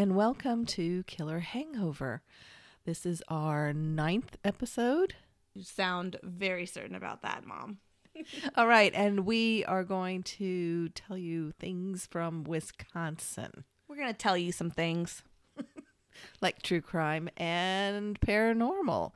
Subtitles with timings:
[0.00, 2.22] and welcome to Killer Hangover.
[2.86, 5.16] This is our ninth episode.
[5.52, 7.80] You sound very certain about that, Mom.
[8.56, 14.14] All right, and we are going to tell you things from Wisconsin, We're going to
[14.14, 15.22] tell you some things.
[16.40, 19.12] like true crime and paranormal.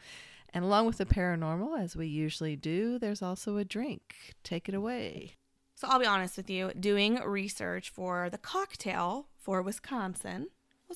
[0.52, 4.34] And along with the paranormal, as we usually do, there's also a drink.
[4.42, 5.36] Take it away.
[5.76, 10.48] So I'll be honest with you, doing research for the cocktail for Wisconsin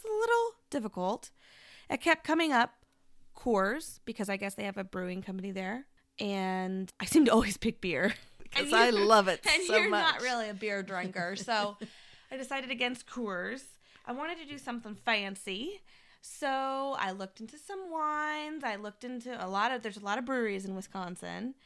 [0.02, 1.30] was a little difficult.
[1.90, 2.74] It kept coming up
[3.36, 5.86] Coors because I guess they have a brewing company there,
[6.18, 8.14] and I seem to always pick beer.
[8.50, 10.02] Because I love it and so you're much.
[10.02, 11.76] not really a beer drinker, so
[12.32, 13.60] I decided against Coors.
[14.06, 15.82] I wanted to do something fancy.
[16.22, 18.64] So I looked into some wines.
[18.64, 21.56] I looked into a lot of there's a lot of breweries in Wisconsin.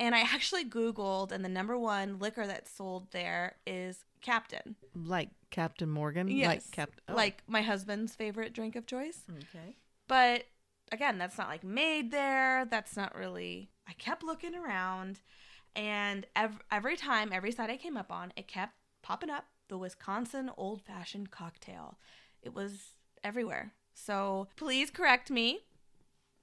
[0.00, 4.76] And I actually Googled and the number one liquor that's sold there is Captain.
[4.94, 6.28] Like Captain Morgan?
[6.28, 6.46] Yes.
[6.46, 7.02] Like Captain.
[7.08, 9.20] oh, Like my husband's favorite drink of choice.
[9.30, 9.76] Okay.
[10.08, 10.44] But
[10.90, 12.64] again, that's not like made there.
[12.64, 13.70] That's not really.
[13.88, 15.20] I kept looking around,
[15.74, 19.76] and every, every time, every site I came up on, it kept popping up the
[19.78, 21.98] Wisconsin old fashioned cocktail.
[22.42, 22.92] It was
[23.24, 23.72] everywhere.
[23.94, 25.60] So please correct me,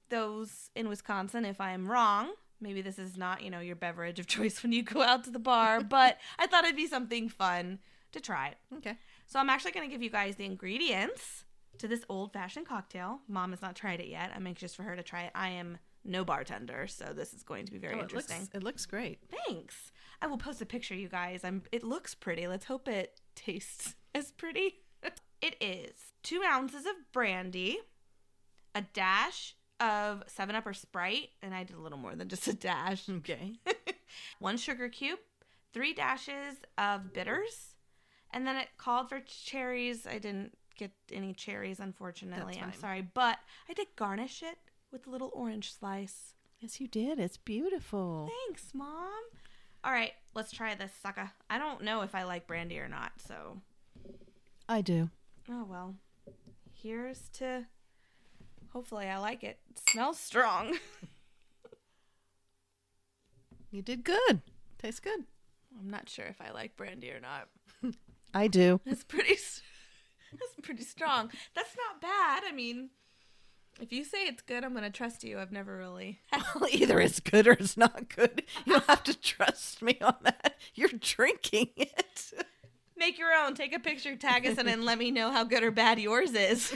[0.08, 2.32] those in Wisconsin, if I am wrong.
[2.60, 5.30] Maybe this is not, you know, your beverage of choice when you go out to
[5.30, 7.78] the bar, but I thought it'd be something fun
[8.12, 8.54] to try.
[8.76, 8.98] Okay.
[9.26, 11.44] So I'm actually going to give you guys the ingredients
[11.78, 13.20] to this old fashioned cocktail.
[13.28, 14.32] Mom has not tried it yet.
[14.34, 15.32] I'm anxious for her to try it.
[15.34, 18.40] I am no bartender, so this is going to be very Oh, it, interesting.
[18.40, 19.18] looks, it looks great.
[19.46, 19.92] Thanks.
[20.22, 21.44] I will post a picture, you guys.
[21.44, 21.62] I'm.
[21.72, 22.46] It looks pretty.
[22.46, 24.80] Let's hope it tastes as pretty.
[25.40, 27.78] it is two ounces of brandy,
[28.74, 32.46] a dash of Seven Up or Sprite, and I did a little more than just
[32.48, 33.08] a dash.
[33.08, 33.54] Okay.
[34.38, 35.18] one sugar cube,
[35.72, 37.74] three dashes of bitters,
[38.32, 40.06] and then it called for cherries.
[40.06, 42.54] I didn't get any cherries, unfortunately.
[42.54, 44.58] That's I'm sorry, but I did garnish it
[44.92, 46.34] with a little orange slice.
[46.58, 47.18] Yes, you did.
[47.18, 48.30] It's beautiful.
[48.46, 49.08] Thanks, Mom.
[49.82, 51.30] All right, let's try this sucker.
[51.48, 53.60] I don't know if I like brandy or not, so
[54.68, 55.08] I do.
[55.50, 55.94] oh well.
[56.72, 57.66] Here's to.
[58.72, 59.58] Hopefully, I like it.
[59.70, 60.78] It smells strong.
[63.70, 64.42] You did good.
[64.78, 65.24] Tastes good.
[65.78, 67.48] I'm not sure if I like brandy or not.
[68.34, 68.80] I do.
[68.86, 69.36] That's pretty.
[70.32, 71.30] That's pretty strong.
[71.54, 72.42] That's not bad.
[72.46, 72.90] I mean,
[73.80, 75.38] if you say it's good, I'm gonna trust you.
[75.38, 76.18] I've never really.
[76.54, 78.42] Well, either it's good or it's not good.
[78.64, 80.56] You don't have to trust me on that.
[80.74, 82.32] You're drinking it.
[82.96, 83.54] Make your own.
[83.54, 86.34] Take a picture, tag us, and then let me know how good or bad yours
[86.34, 86.74] is.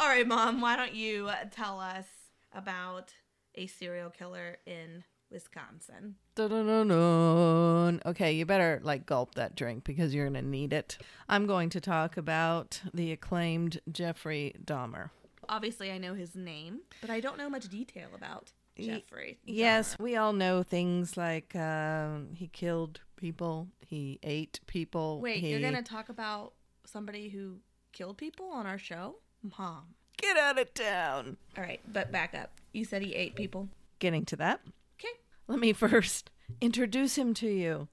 [0.00, 0.60] All right, Mom.
[0.60, 2.06] Why don't you uh, tell us
[2.52, 3.14] about
[3.54, 6.16] a serial killer in Wisconsin?
[6.34, 8.02] Dun-dun-dun-dun.
[8.04, 10.98] Okay, you better like gulp that drink because you're going to need it.
[11.28, 15.10] I'm going to talk about the acclaimed Jeffrey Dahmer.
[15.48, 19.38] Obviously, I know his name, but I don't know much detail about Jeffrey.
[19.44, 25.20] Yes, we all know things like um, he killed people, he ate people.
[25.20, 25.50] Wait, he...
[25.50, 27.58] you're gonna talk about somebody who
[27.92, 29.16] killed people on our show,
[29.58, 29.94] Mom?
[30.16, 31.36] get out of town.
[31.56, 32.50] All right, but back up.
[32.72, 33.68] You said he ate people.
[33.98, 34.60] Getting to that.
[34.98, 35.12] Okay.
[35.48, 37.88] Let me first introduce him to you.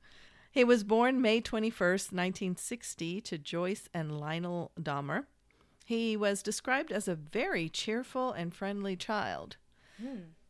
[0.52, 5.26] He was born May 21st, 1960, to Joyce and Lionel Dahmer.
[5.86, 9.58] He was described as a very cheerful and friendly child.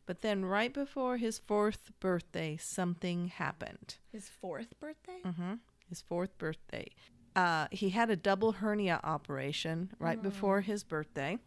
[0.06, 3.96] But then, right before his fourth birthday, something happened.
[4.10, 5.20] His fourth birthday?
[5.24, 5.54] hmm
[5.88, 6.88] His fourth birthday.
[7.34, 11.38] Uh, he had a double hernia operation right before his birthday.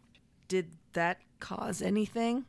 [0.48, 2.44] Did that cause anything?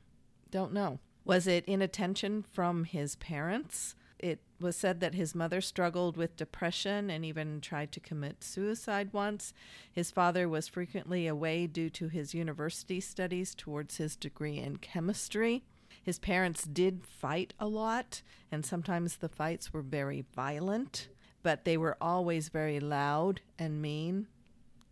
[0.49, 0.99] Don't know.
[1.25, 3.95] Was it inattention from his parents?
[4.19, 9.09] It was said that his mother struggled with depression and even tried to commit suicide
[9.13, 9.53] once.
[9.91, 15.63] His father was frequently away due to his university studies towards his degree in chemistry.
[16.01, 21.09] His parents did fight a lot, and sometimes the fights were very violent,
[21.43, 24.27] but they were always very loud and mean.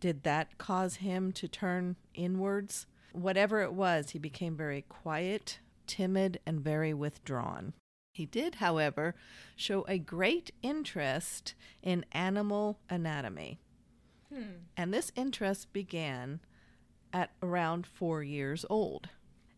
[0.00, 2.86] Did that cause him to turn inwards?
[3.12, 7.72] Whatever it was, he became very quiet, timid, and very withdrawn.
[8.12, 9.14] He did, however,
[9.56, 13.58] show a great interest in animal anatomy.
[14.32, 14.64] Hmm.
[14.76, 16.40] And this interest began
[17.12, 19.08] at around four years old.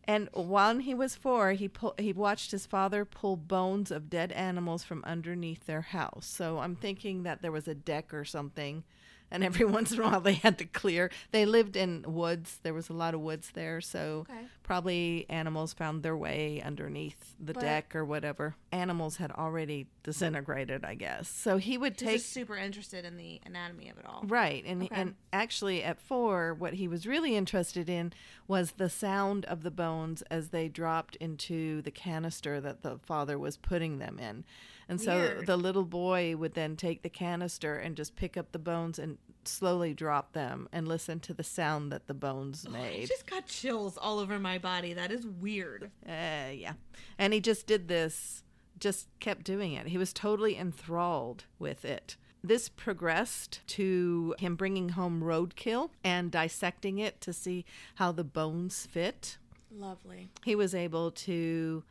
[0.09, 4.31] And while he was four, he pull, he watched his father pull bones of dead
[4.31, 6.25] animals from underneath their house.
[6.25, 8.83] So I'm thinking that there was a deck or something,
[9.31, 11.11] and every once in a while they had to clear.
[11.31, 12.59] They lived in woods.
[12.63, 14.45] There was a lot of woods there, so Okay.
[14.63, 18.55] probably animals found their way underneath the But- deck or whatever.
[18.71, 21.27] Animals had already disintegrated, I guess.
[21.27, 24.23] So he would take super interested in the anatomy of it all.
[24.27, 24.63] Right.
[24.65, 24.95] And Okay.
[24.95, 28.13] and actually at 4 what he was really interested in
[28.47, 33.37] was the sound of the bones as they dropped into the canister that the father
[33.37, 34.43] was putting them in.
[34.89, 35.45] And so Weird.
[35.45, 39.19] the little boy would then take the canister and just pick up the bones and
[39.45, 42.79] slowly drop them and listen to the sound that the bones made.
[42.79, 43.07] I made.
[43.07, 44.93] just got chills all over my body.
[44.93, 45.91] That is weird.
[46.05, 46.73] Uh, yeah.
[47.19, 48.43] And he just did this,
[48.79, 49.87] just kept doing it.
[49.87, 52.17] He was totally enthralled with it.
[52.43, 57.63] This progressed to him bringing home roadkill and dissecting it to see
[57.95, 59.37] how the bones fit.
[59.71, 60.29] Lovely.
[60.45, 61.83] He was able to,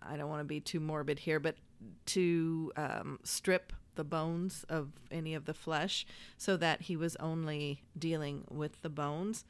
[0.00, 1.56] I don't want to be too morbid here, but
[2.06, 6.06] to um, strip the bones of any of the flesh
[6.36, 9.44] so that he was only dealing with the bones.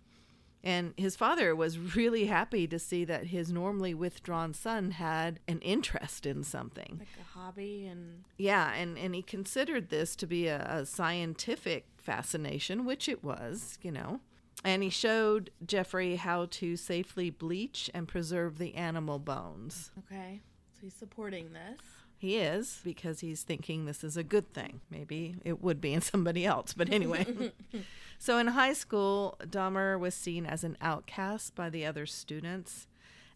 [0.62, 5.60] And his father was really happy to see that his normally withdrawn son had an
[5.60, 6.96] interest in something.
[6.98, 11.86] Like a hobby and Yeah, and, and he considered this to be a, a scientific
[11.96, 14.20] fascination, which it was, you know.
[14.62, 19.90] And he showed Jeffrey how to safely bleach and preserve the animal bones.
[20.00, 20.40] okay.
[20.74, 21.80] So he's supporting this.
[22.20, 24.82] He is, because he's thinking this is a good thing.
[24.90, 27.52] Maybe it would be in somebody else, but anyway.
[28.18, 32.86] so in high school, Dahmer was seen as an outcast by the other students.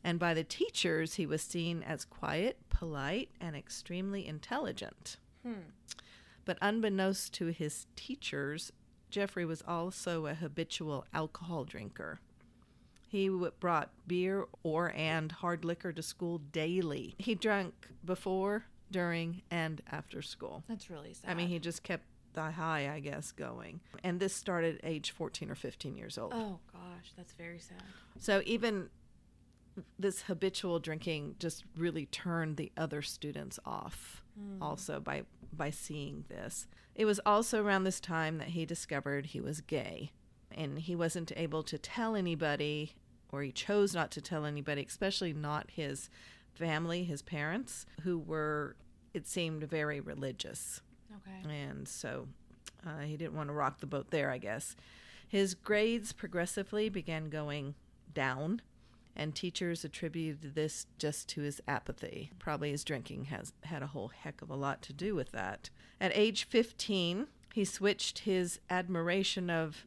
[0.05, 5.17] And by the teachers, he was seen as quiet, polite, and extremely intelligent.
[5.43, 5.71] Hmm.
[6.45, 8.71] But unbeknownst to his teachers,
[9.09, 12.21] Jeffrey was also a habitual alcohol drinker.
[13.09, 17.15] He brought beer or and hard liquor to school daily.
[17.17, 18.65] He drank before,
[18.95, 20.63] during, and after school.
[20.69, 21.29] That's really sad.
[21.29, 23.81] I mean, he just kept the high, I guess, going.
[24.05, 26.33] And this started age 14 or 15 years old.
[26.33, 27.83] Oh gosh, that's very sad.
[28.21, 28.89] So even
[29.99, 34.63] this habitual drinking just really turned the other students off hmm.
[34.63, 36.69] also by by seeing this.
[36.95, 40.13] It was also around this time that he discovered he was gay
[40.53, 42.93] and he wasn't able to tell anybody
[43.33, 46.09] or he chose not to tell anybody, especially not his
[46.55, 48.77] family, his parents who were
[49.15, 50.81] it seemed very religious
[51.17, 51.49] Okay.
[51.49, 52.27] and so
[52.87, 54.77] uh, he didn't want to rock the boat there, I guess.
[55.27, 57.75] His grades progressively began going
[58.13, 58.61] down,
[59.17, 62.31] and teachers attributed this just to his apathy.
[62.39, 65.71] Probably his drinking has had a whole heck of a lot to do with that.
[66.01, 69.87] At age 15, he switched his admiration of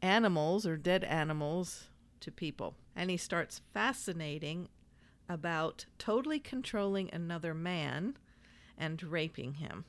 [0.00, 1.88] animals or dead animals
[2.20, 4.68] to people, and he starts fascinating
[5.28, 8.16] about totally controlling another man
[8.78, 9.84] and raping him.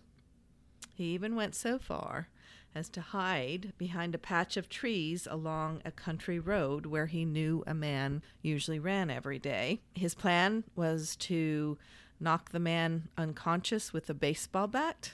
[0.93, 2.27] He even went so far
[2.75, 7.63] as to hide behind a patch of trees along a country road where he knew
[7.65, 9.81] a man usually ran every day.
[9.95, 11.77] His plan was to
[12.19, 15.13] knock the man unconscious with a baseball bat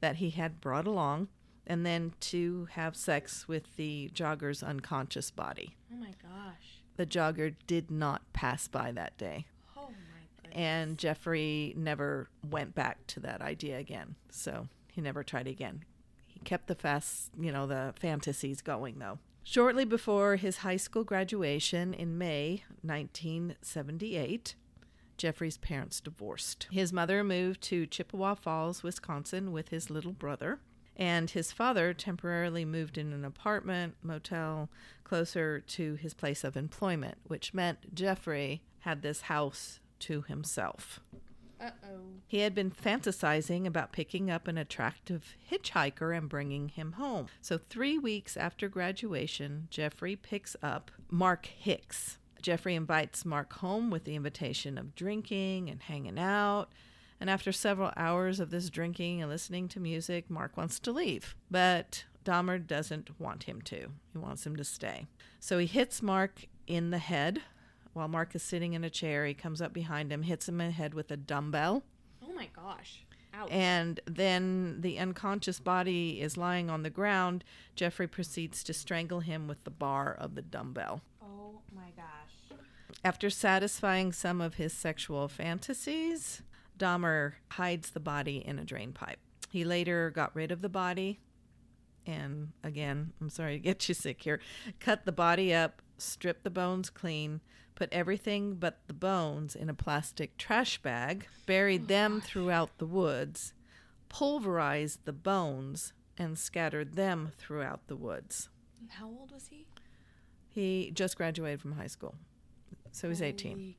[0.00, 1.28] that he had brought along
[1.66, 5.76] and then to have sex with the jogger's unconscious body.
[5.92, 6.82] Oh my gosh.
[6.96, 9.46] The jogger did not pass by that day.
[10.52, 14.16] And Jeffrey never went back to that idea again.
[14.30, 15.84] So he never tried again.
[16.26, 19.18] He kept the fast, you know, the fantasies going though.
[19.42, 24.56] Shortly before his high school graduation in May 1978,
[25.16, 26.66] Jeffrey's parents divorced.
[26.70, 30.58] His mother moved to Chippewa Falls, Wisconsin with his little brother,
[30.96, 34.68] and his father temporarily moved in an apartment motel
[35.04, 41.00] closer to his place of employment, which meant Jeffrey had this house to himself.
[41.60, 42.00] Uh oh.
[42.26, 47.28] He had been fantasizing about picking up an attractive hitchhiker and bringing him home.
[47.40, 52.18] So, three weeks after graduation, Jeffrey picks up Mark Hicks.
[52.42, 56.66] Jeffrey invites Mark home with the invitation of drinking and hanging out.
[57.18, 61.34] And after several hours of this drinking and listening to music, Mark wants to leave.
[61.50, 63.88] But Dahmer doesn't want him to.
[64.12, 65.06] He wants him to stay.
[65.40, 67.40] So he hits Mark in the head
[67.96, 69.24] while Mark is sitting in a chair.
[69.24, 71.82] He comes up behind him, hits him in the head with a dumbbell.
[72.22, 73.04] Oh my gosh.
[73.32, 73.50] Ouch.
[73.50, 77.42] And then the unconscious body is lying on the ground.
[77.74, 81.00] Jeffrey proceeds to strangle him with the bar of the dumbbell.
[81.22, 82.58] oh my gosh.
[83.02, 86.42] After satisfying some of his sexual fantasies,
[86.78, 89.18] Dahmer hides the body in a drain pipe.
[89.50, 91.20] He later got rid of the body,
[92.06, 94.40] and again, I'm sorry to get you sick here,
[94.80, 97.40] cut the body up, stripped the bones clean,
[97.76, 103.52] put everything but the bones in a plastic trash bag, buried them throughout the woods,
[104.08, 108.48] pulverized the bones, and scattered them throughout the woods.
[108.88, 109.66] How old was he?
[110.48, 112.14] He just graduated from high school,
[112.90, 113.52] so he's 18.
[113.52, 113.76] Holy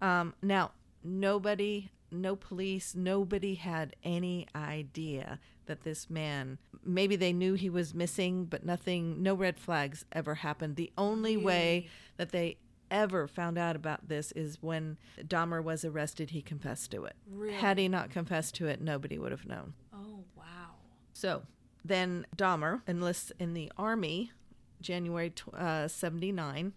[0.00, 0.06] cow.
[0.06, 7.54] Um, now, nobody, no police, nobody had any idea that this man, maybe they knew
[7.54, 10.76] he was missing, but nothing, no red flags ever happened.
[10.76, 11.88] The only way
[12.18, 12.58] that they
[12.90, 17.16] ever found out about this is when Dahmer was arrested, he confessed to it.
[17.58, 19.74] Had he not confessed to it, nobody would have known.
[19.94, 20.74] Oh wow.
[21.12, 21.42] So
[21.84, 24.32] then Dahmer enlists in the army
[24.80, 26.72] January uh, 79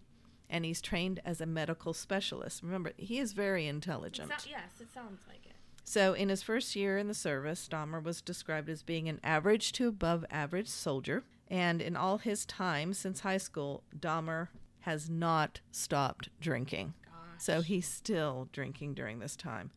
[0.50, 2.62] and he's trained as a medical specialist.
[2.62, 4.30] Remember, he is very intelligent.
[4.46, 5.52] yes, it sounds like it.
[5.86, 9.72] So, in his first year in the service, Dahmer was described as being an average
[9.72, 11.24] to above average soldier.
[11.48, 14.48] And in all his time since high school, Dahmer
[14.84, 16.94] has not stopped drinking.
[17.38, 19.70] So, he's still drinking during this time.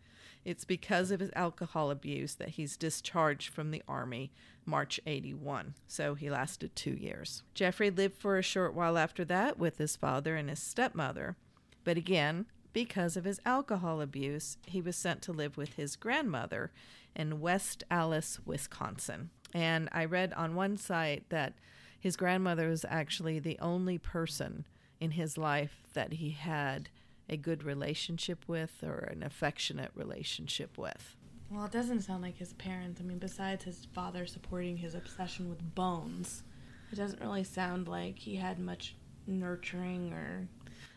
[0.45, 4.31] It's because of his alcohol abuse that he's discharged from the Army
[4.65, 5.73] March 81.
[5.87, 7.43] So, he lasted two years.
[7.53, 11.35] Jeffrey lived for a short while after that with his father and his stepmother.
[11.83, 16.71] But again, because of his alcohol abuse, he was sent to live with his grandmother
[17.15, 19.31] in West Allis, Wisconsin.
[19.53, 21.53] And I read on one site that
[21.99, 24.65] his grandmother was actually the only person
[24.99, 26.89] in his life that he had
[27.29, 31.15] a good relationship with or an affectionate relationship with.
[31.49, 32.99] Well, it doesn't sound like his parents.
[32.99, 36.43] I mean, besides his father supporting his obsession with bones,
[36.91, 40.47] it doesn't really sound like he had much nurturing or.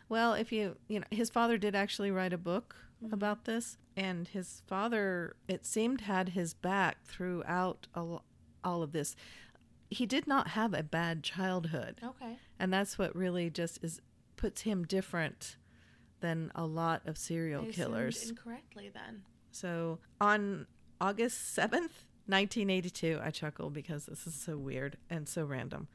[0.08, 3.14] Well, if you, you know, his father did actually write a book mm-hmm.
[3.14, 8.24] about this, and his father, it seemed, had his back throughout all,
[8.64, 9.14] all of this.
[9.90, 12.38] He did not have a bad childhood, Okay.
[12.58, 14.00] and that's what really just is
[14.36, 15.56] puts him different
[16.20, 18.28] than a lot of serial killers.
[18.30, 19.22] incorrectly then.
[19.50, 20.66] So on
[21.00, 25.88] August 7th, 1982, I chuckle because this is so weird and so random.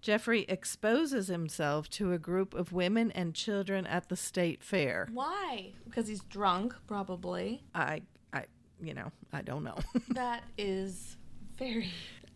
[0.00, 5.08] Jeffrey exposes himself to a group of women and children at the state fair.
[5.12, 5.72] Why?
[5.84, 7.64] Because he's drunk, probably.
[7.74, 8.02] I,
[8.32, 8.44] I,
[8.80, 9.76] you know, I don't know.
[10.10, 11.16] that is
[11.58, 11.90] very.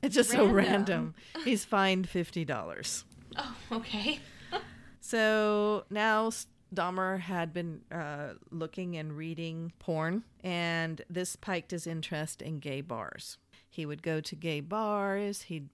[0.04, 0.54] It's just so Random.
[0.54, 1.14] random.
[1.44, 3.04] He's fined $50.
[3.37, 4.18] Oh, okay.
[5.06, 6.30] So now
[6.75, 12.80] Dahmer had been uh, looking and reading porn, and this piqued his interest in gay
[12.80, 13.37] bars.
[13.68, 15.68] He would go to gay bars, he'd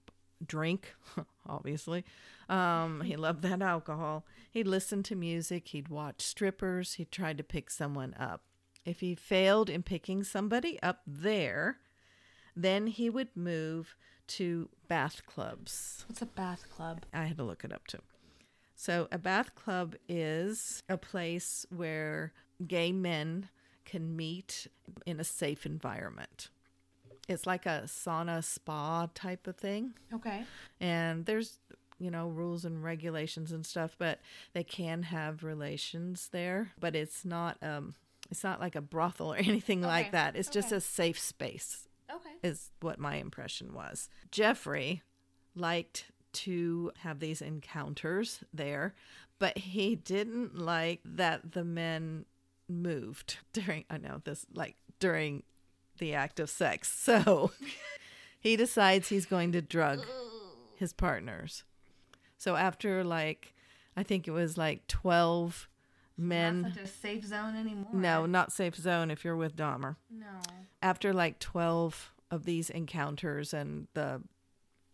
[0.45, 0.93] drink,
[1.47, 2.03] obviously.
[2.49, 4.25] Um, he loved that alcohol.
[4.51, 8.41] He'd listen to music, he'd watch strippers, he tried to pick someone up.
[8.83, 11.77] If he failed in picking somebody up there,
[12.53, 13.95] then he would move
[14.37, 16.05] to bath clubs.
[16.07, 17.03] What's a bath club?
[17.13, 17.99] I had to look it up too.
[18.75, 22.33] So, a bath club is a place where
[22.65, 23.49] gay men
[23.85, 24.67] can meet
[25.05, 26.49] in a safe environment.
[27.27, 29.93] It's like a sauna spa type of thing.
[30.13, 30.45] Okay.
[30.79, 31.59] And there's,
[31.99, 34.19] you know, rules and regulations and stuff, but
[34.53, 37.95] they can have relations there, but it's not um
[38.31, 40.35] it's not like a brothel or anything like that.
[40.35, 42.35] It's just a safe space Okay.
[42.43, 44.09] is what my impression was.
[44.31, 45.01] Jeffrey
[45.55, 48.93] liked to have these encounters there,
[49.39, 52.25] but he didn't like that the men
[52.69, 55.43] moved during I know this like during
[55.97, 56.89] the act of sex.
[57.03, 57.51] So
[58.39, 60.05] he decides he's going to drug
[60.75, 61.63] his partners.
[62.37, 63.53] So after like
[63.95, 65.67] I think it was like 12
[66.21, 67.89] men Not such a safe zone anymore.
[67.93, 70.27] no, not safe zone if you're with Dahmer No.
[70.81, 74.21] after like 12 of these encounters and the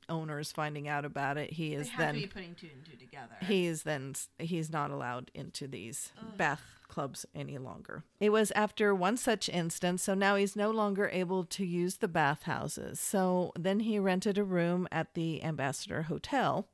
[0.10, 2.96] owners finding out about it he is have then to be putting two and two
[2.96, 3.36] together.
[3.42, 8.96] he is then he's not allowed into these bath clubs any longer it was after
[8.96, 13.82] one such instance so now he's no longer able to use the bathhouses so then
[13.82, 16.70] he rented a room at the ambassador hotel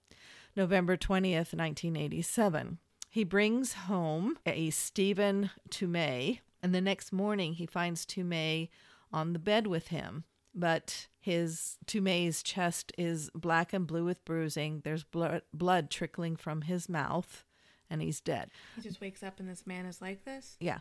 [0.56, 2.78] november 20th 1987
[3.14, 8.70] he brings home a stephen Tuomi, and the next morning he finds Tuomi
[9.12, 14.82] on the bed with him but his Tuomi's chest is black and blue with bruising.
[14.84, 17.44] There's blood, blood trickling from his mouth,
[17.90, 18.52] and he's dead.
[18.76, 20.58] he just wakes up and this man is like this.
[20.60, 20.80] Yeah.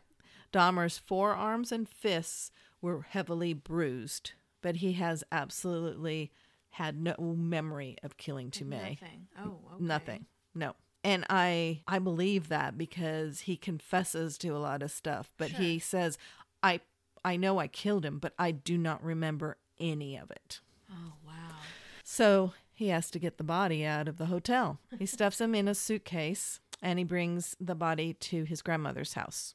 [0.52, 6.30] Dahmer's forearms and fists were heavily bruised, but he has absolutely
[6.70, 8.70] had no memory of killing Tuomi.
[9.00, 9.26] Nothing.
[9.38, 9.84] Oh, okay.
[9.84, 10.26] Nothing.
[10.54, 10.74] No.
[11.04, 15.78] And I I believe that because he confesses to a lot of stuff, but he
[15.78, 16.16] says
[16.62, 16.80] I
[17.24, 20.60] I know I killed him, but I do not remember any of it.
[20.90, 21.56] Oh, wow.
[22.02, 24.78] So he has to get the body out of the hotel.
[24.98, 29.54] He stuffs him in a suitcase and he brings the body to his grandmother's house.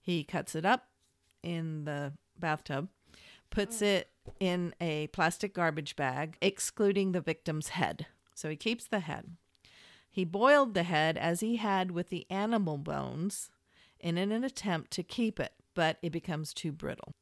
[0.00, 0.88] He cuts it up
[1.42, 2.88] in the bathtub,
[3.50, 3.86] puts mm.
[3.86, 4.10] it
[4.40, 8.06] in a plastic garbage bag, excluding the victim's head.
[8.34, 9.36] So he keeps the head.
[10.14, 13.50] He boiled the head as he had with the animal bones
[13.98, 17.16] in an attempt to keep it, but it becomes too brittle.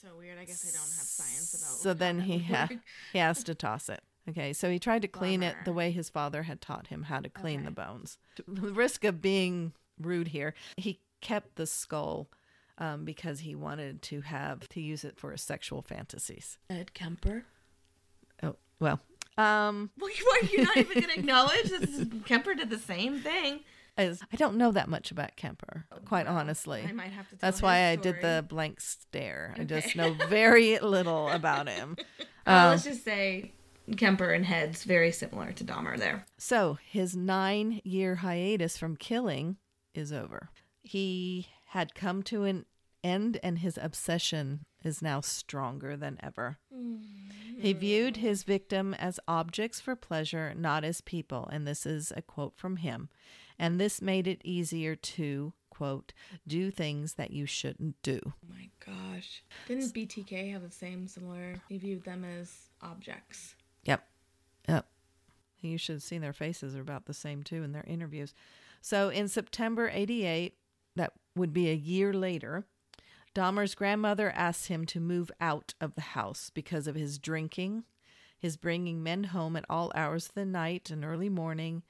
[0.00, 0.38] So weird.
[0.38, 2.70] I guess I don't have science about So then he ha-
[3.12, 4.00] he has to toss it.
[4.30, 7.20] Okay, so he tried to clean it the way his father had taught him how
[7.20, 7.64] to clean Okay.
[7.66, 8.16] the bones.
[8.48, 12.30] The risk of being rude here, he kept the skull
[12.78, 16.56] um, because he wanted to have to use it for his sexual fantasies.
[16.70, 17.44] Ed Kemper.
[18.42, 19.00] Oh well,
[19.38, 22.06] um, Well, are you not even going to acknowledge this?
[22.26, 23.60] Kemper did the same thing.
[23.96, 26.84] as I don't know that much about Kemper, quite honestly.
[26.88, 27.36] I might have to.
[27.36, 29.54] Tell That's why I did the blank stare.
[29.58, 31.96] I just know very little about him.
[31.98, 32.04] Uh,
[32.44, 33.52] Um, let's just say
[33.96, 36.26] Kemper and Head's very similar to Dahmer there.
[36.38, 39.58] So his nine year hiatus from killing
[39.94, 40.48] is over.
[40.82, 42.64] He had come to an
[43.04, 46.58] end, and his obsession is now stronger than ever.
[46.74, 47.60] Mm-hmm.
[47.60, 51.48] He viewed his victim as objects for pleasure, not as people.
[51.52, 53.08] And this is a quote from him.
[53.58, 56.12] And this made it easier to, quote,
[56.46, 58.20] do things that you shouldn't do.
[58.24, 59.44] Oh my gosh!
[59.68, 61.54] Didn't BTK have the same similar?
[61.68, 63.54] He viewed them as objects.
[63.84, 64.04] Yep.
[64.68, 64.86] Yep.
[65.60, 68.34] You should have seen their faces are about the same too in their interviews.
[68.80, 70.56] So in September 88,
[70.96, 72.66] that would be a year later,
[73.34, 77.84] Dahmer's grandmother asked him to move out of the house because of his drinking,
[78.38, 81.82] his bringing men home at all hours of the night and early morning,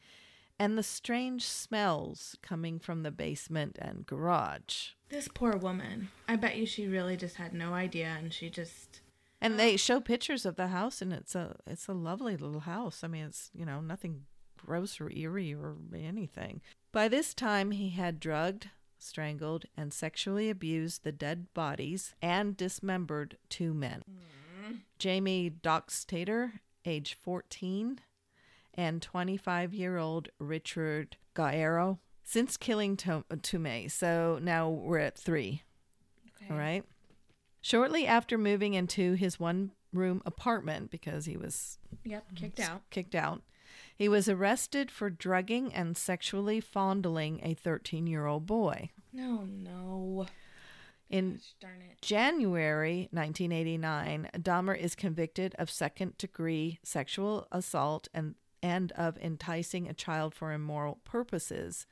[0.59, 4.91] and the strange smells coming from the basement and garage.
[5.09, 6.09] This poor woman.
[6.28, 9.00] I bet you she really just had no idea, and she just.
[9.41, 9.57] And oh.
[9.57, 13.02] they show pictures of the house, and it's a it's a lovely little house.
[13.02, 14.26] I mean, it's you know nothing
[14.57, 16.61] gross or eerie or anything.
[16.93, 18.69] By this time, he had drugged,
[19.02, 24.02] strangled, and sexually abused the dead bodies and dismembered two men.
[24.99, 26.52] Jamie Doxtator,
[26.84, 28.00] age 14,
[28.75, 31.99] and 25 year old Richard Gaero.
[32.25, 35.62] Since killing To- uh, Tuomi, so now we're at three.
[36.49, 36.84] All right.
[37.60, 42.88] Shortly after moving into his one room apartment because he was Yep, kicked out.
[42.91, 43.43] kicked out,
[44.02, 48.91] he was arrested for drugging and sexually fondling a 13 year old boy.
[49.12, 50.26] No, no.
[51.08, 52.02] In Gosh darn it.
[52.02, 59.95] January 1989, Dahmer is convicted of second degree sexual assault and, and of enticing a
[59.95, 61.86] child for immoral purposes,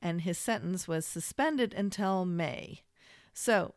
[0.00, 2.80] and his sentence was suspended until May.
[3.34, 3.74] So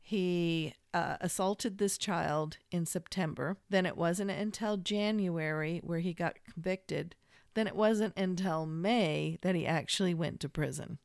[0.00, 3.58] he uh, assaulted this child in September.
[3.68, 7.16] Then it wasn't until January where he got convicted.
[7.54, 10.98] Then it wasn't until May that he actually went to prison.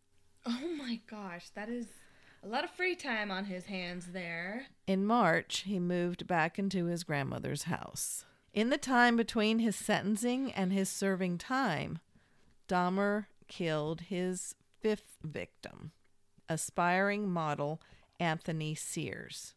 [0.45, 1.87] Oh my gosh, that is
[2.43, 4.67] a lot of free time on his hands there.
[4.87, 8.25] In March, he moved back into his grandmother's house.
[8.53, 11.99] In the time between his sentencing and his serving time,
[12.67, 15.91] Dahmer killed his fifth victim,
[16.47, 17.81] aspiring model
[18.19, 19.55] Anthony Sears.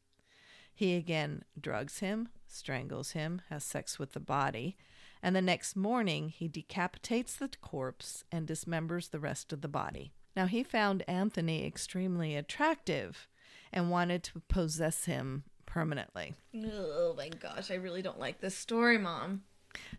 [0.82, 4.76] He again drugs him, strangles him, has sex with the body,
[5.22, 10.12] and the next morning he decapitates the corpse and dismembers the rest of the body.
[10.34, 13.28] Now he found Anthony extremely attractive
[13.72, 16.34] and wanted to possess him permanently.
[16.52, 19.44] Oh my gosh, I really don't like this story, Mom.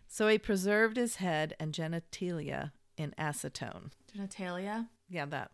[0.06, 3.92] So he preserved his head and genitalia in acetone.
[4.14, 4.88] Genitalia?
[5.08, 5.50] Yeah, that.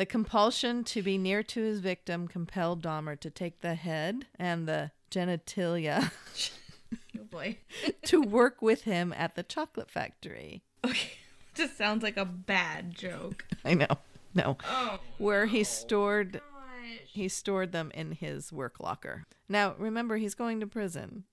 [0.00, 4.66] The compulsion to be near to his victim compelled Dahmer to take the head and
[4.66, 6.10] the genitalia
[7.20, 7.58] Oh boy.
[8.06, 10.62] to work with him at the chocolate factory.
[10.82, 11.10] Okay.
[11.54, 13.44] Just sounds like a bad joke.
[13.62, 13.98] I know.
[14.32, 14.56] No.
[14.66, 15.00] Oh.
[15.18, 17.00] Where he stored oh, Gosh.
[17.12, 19.26] he stored them in his work locker.
[19.50, 21.24] Now, remember he's going to prison.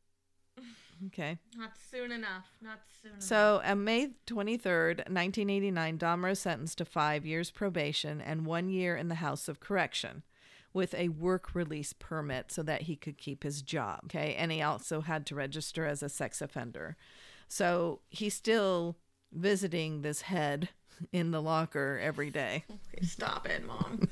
[1.07, 1.37] Okay.
[1.55, 2.47] Not soon enough.
[2.61, 3.23] Not soon enough.
[3.23, 8.95] So, on May 23rd, 1989, Dahmer is sentenced to five years probation and one year
[8.95, 10.23] in the House of Correction
[10.73, 14.01] with a work release permit so that he could keep his job.
[14.05, 14.35] Okay.
[14.35, 16.97] And he also had to register as a sex offender.
[17.47, 18.97] So, he's still
[19.31, 20.69] visiting this head
[21.11, 22.63] in the locker every day.
[22.93, 24.09] Okay, stop it, Mom.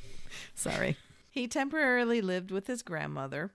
[0.54, 0.96] Sorry.
[1.30, 3.52] He temporarily lived with his grandmother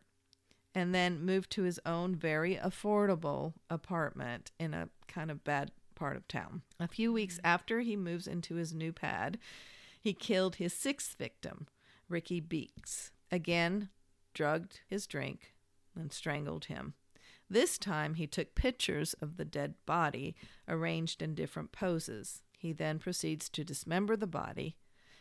[0.76, 6.16] and then moved to his own very affordable apartment in a kind of bad part
[6.18, 6.62] of town.
[6.80, 9.38] A few weeks after he moves into his new pad,
[10.02, 11.68] he killed his sixth victim,
[12.10, 13.12] Ricky Beeks.
[13.32, 13.90] Again,
[14.34, 15.54] drugged his drink
[15.96, 16.94] and strangled him.
[17.50, 20.36] This time he took pictures of the dead body
[20.68, 22.42] arranged in different poses.
[22.58, 24.76] He then proceeds to dismember the body.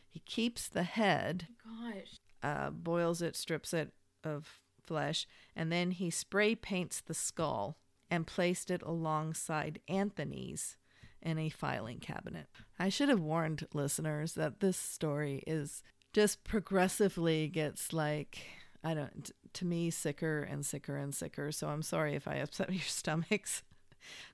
[0.08, 2.20] He keeps the head, Gosh.
[2.42, 3.92] uh, boils it, strips it
[4.24, 7.76] of flesh, and then he spray paints the skull
[8.10, 10.76] and placed it alongside Anthony's
[11.22, 12.46] in a filing cabinet.
[12.78, 18.38] I should have warned listeners that this story is just progressively gets like
[18.84, 21.52] I don't to me sicker and sicker and sicker.
[21.52, 23.62] So I'm sorry if I upset your stomachs.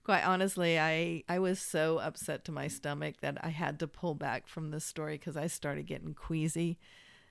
[0.02, 4.14] Quite honestly, I I was so upset to my stomach that I had to pull
[4.14, 6.78] back from this story cuz I started getting queasy.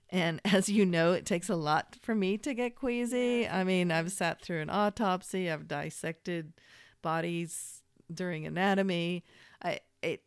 [0.09, 3.47] And as you know, it takes a lot for me to get queasy.
[3.47, 6.53] I mean, I've sat through an autopsy, I've dissected
[7.01, 7.81] bodies
[8.13, 9.23] during anatomy.
[9.61, 10.23] I it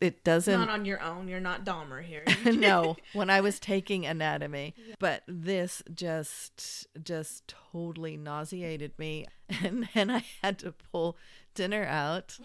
[0.00, 1.28] it doesn't Not on your own.
[1.28, 2.24] You're not Dahmer here.
[2.44, 9.26] no, when I was taking anatomy, but this just just totally nauseated me,
[9.62, 11.16] and then I had to pull
[11.54, 12.38] dinner out,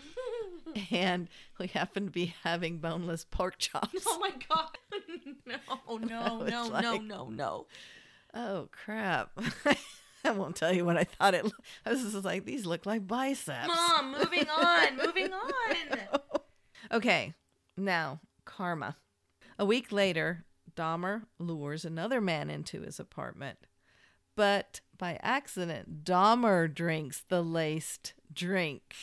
[0.92, 1.28] and
[1.60, 4.04] we happened to be having boneless pork chops.
[4.06, 4.78] oh my god.
[5.88, 7.66] No, no, no, no, no, no.
[8.34, 9.32] Oh crap!
[10.26, 11.46] I won't tell you what I thought it.
[11.86, 13.68] I was just like, these look like biceps.
[13.68, 16.20] Mom, moving on, moving on.
[16.92, 17.34] Okay,
[17.78, 18.98] now karma.
[19.60, 23.60] A week later, Dahmer lures another man into his apartment.
[24.36, 28.96] But by accident, Dahmer drinks the laced drink.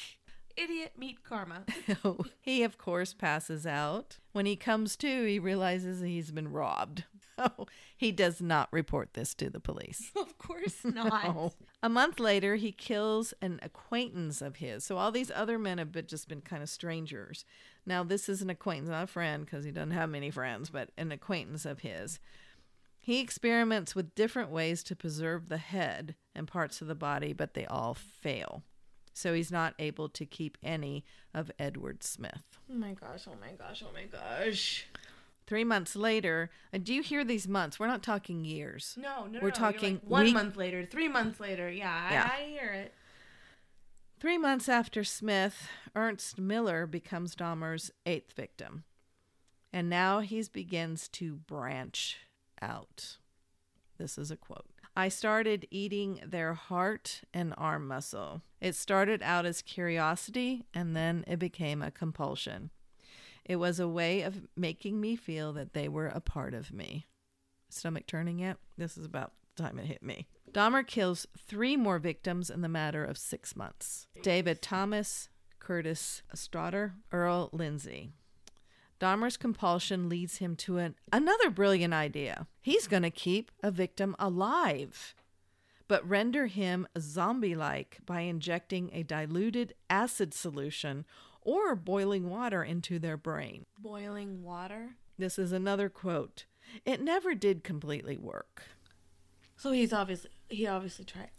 [0.62, 1.64] Idiot meet karma.
[2.40, 4.18] he, of course, passes out.
[4.32, 7.04] When he comes to, he realizes he's been robbed.
[7.36, 10.12] So oh, he does not report this to the police.
[10.22, 11.24] Of course not.
[11.24, 11.52] Oh.
[11.82, 14.84] A month later, he kills an acquaintance of his.
[14.84, 17.44] So all these other men have been, just been kind of strangers.
[17.86, 20.90] Now, this is an acquaintance, not a friend, because he doesn't have many friends, but
[20.96, 22.18] an acquaintance of his.
[23.00, 27.54] He experiments with different ways to preserve the head and parts of the body, but
[27.54, 28.62] they all fail.
[29.14, 32.42] So he's not able to keep any of Edward Smith.
[32.70, 34.86] Oh my gosh, oh my gosh, oh my gosh.
[35.46, 37.78] Three months later, and do you hear these months?
[37.78, 38.96] We're not talking years.
[38.98, 39.54] No, no, We're no.
[39.54, 41.70] Talking like one week- month later, three months later.
[41.70, 42.30] Yeah, Yeah.
[42.32, 42.94] I, I hear it.
[44.20, 48.84] Three months after Smith, Ernst Miller becomes Dahmer's eighth victim.
[49.72, 52.18] And now he begins to branch
[52.60, 53.16] out.
[53.98, 54.66] This is a quote.
[54.94, 58.42] I started eating their heart and arm muscle.
[58.60, 62.70] It started out as curiosity and then it became a compulsion.
[63.44, 67.06] It was a way of making me feel that they were a part of me.
[67.70, 68.58] Stomach turning yet?
[68.76, 70.26] This is about the time it hit me.
[70.52, 76.94] Dahmer kills three more victims in the matter of six months David Thomas, Curtis Straughter,
[77.10, 78.12] Earl Lindsey.
[79.02, 82.46] Dahmer's compulsion leads him to an, another brilliant idea.
[82.60, 85.16] He's going to keep a victim alive,
[85.88, 91.04] but render him zombie like by injecting a diluted acid solution
[91.40, 93.66] or boiling water into their brain.
[93.76, 94.90] Boiling water.
[95.18, 96.44] This is another quote.
[96.84, 98.62] It never did completely work.
[99.56, 101.30] So he's obviously he obviously tried.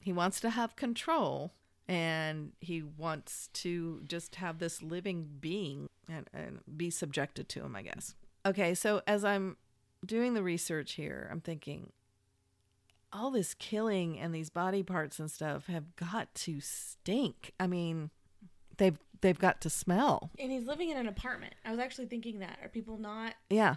[0.00, 1.52] He wants to have control
[1.88, 7.74] and he wants to just have this living being and, and be subjected to him,
[7.74, 8.14] I guess.
[8.44, 9.56] Okay, so as I'm
[10.04, 11.92] doing the research here, I'm thinking
[13.12, 17.52] all this killing and these body parts and stuff have got to stink.
[17.58, 18.10] I mean,
[18.76, 20.30] they've they've got to smell.
[20.38, 21.54] And he's living in an apartment.
[21.64, 22.58] I was actually thinking that.
[22.62, 23.76] Are people not Yeah.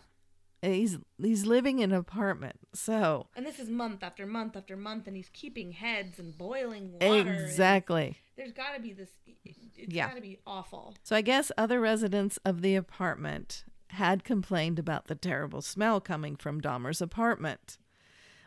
[0.62, 2.60] He's he's living in an apartment.
[2.74, 6.94] So, and this is month after month after month and he's keeping heads and boiling
[6.94, 7.32] water.
[7.34, 8.18] exactly.
[8.38, 9.10] There's gotta be this
[9.44, 10.10] it's Yeah.
[10.10, 10.94] gotta be awful.
[11.04, 16.36] So I guess other residents of the apartment had complained about the terrible smell coming
[16.36, 17.78] from Dahmer's apartment.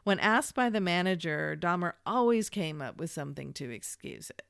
[0.05, 4.43] When asked by the manager, Dahmer always came up with something to excuse it,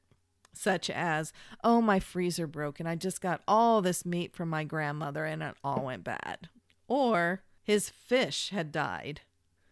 [0.53, 4.65] such as, Oh, my freezer broke and I just got all this meat from my
[4.65, 6.49] grandmother and it all went bad.
[6.89, 9.23] Or his fish had died.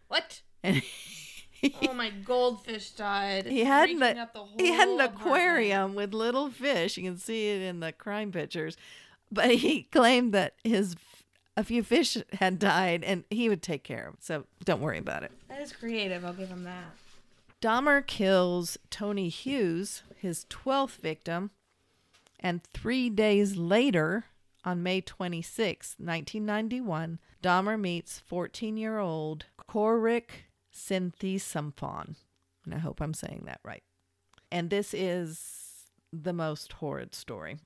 [0.09, 0.41] What?
[0.61, 0.81] And
[1.81, 3.45] Oh my goldfish died.
[3.45, 5.21] he had an, up the whole he had an apartment.
[5.21, 6.97] aquarium with little fish.
[6.97, 8.75] You can see it in the crime pictures.
[9.31, 10.95] But he claimed that his
[11.55, 14.23] a few fish had died and he would take care of it.
[14.23, 15.31] So don't worry about it.
[15.47, 16.95] That is creative, I'll give him that.
[17.61, 21.51] Dahmer kills Tony Hughes, his 12th victim,
[22.41, 24.25] and 3 days later,
[24.65, 30.29] On May 26, 1991, Dahmer meets 14 year old Korik
[30.73, 32.15] Sinthasomphone.
[32.65, 33.83] And I hope I'm saying that right.
[34.51, 37.57] And this is the most horrid story.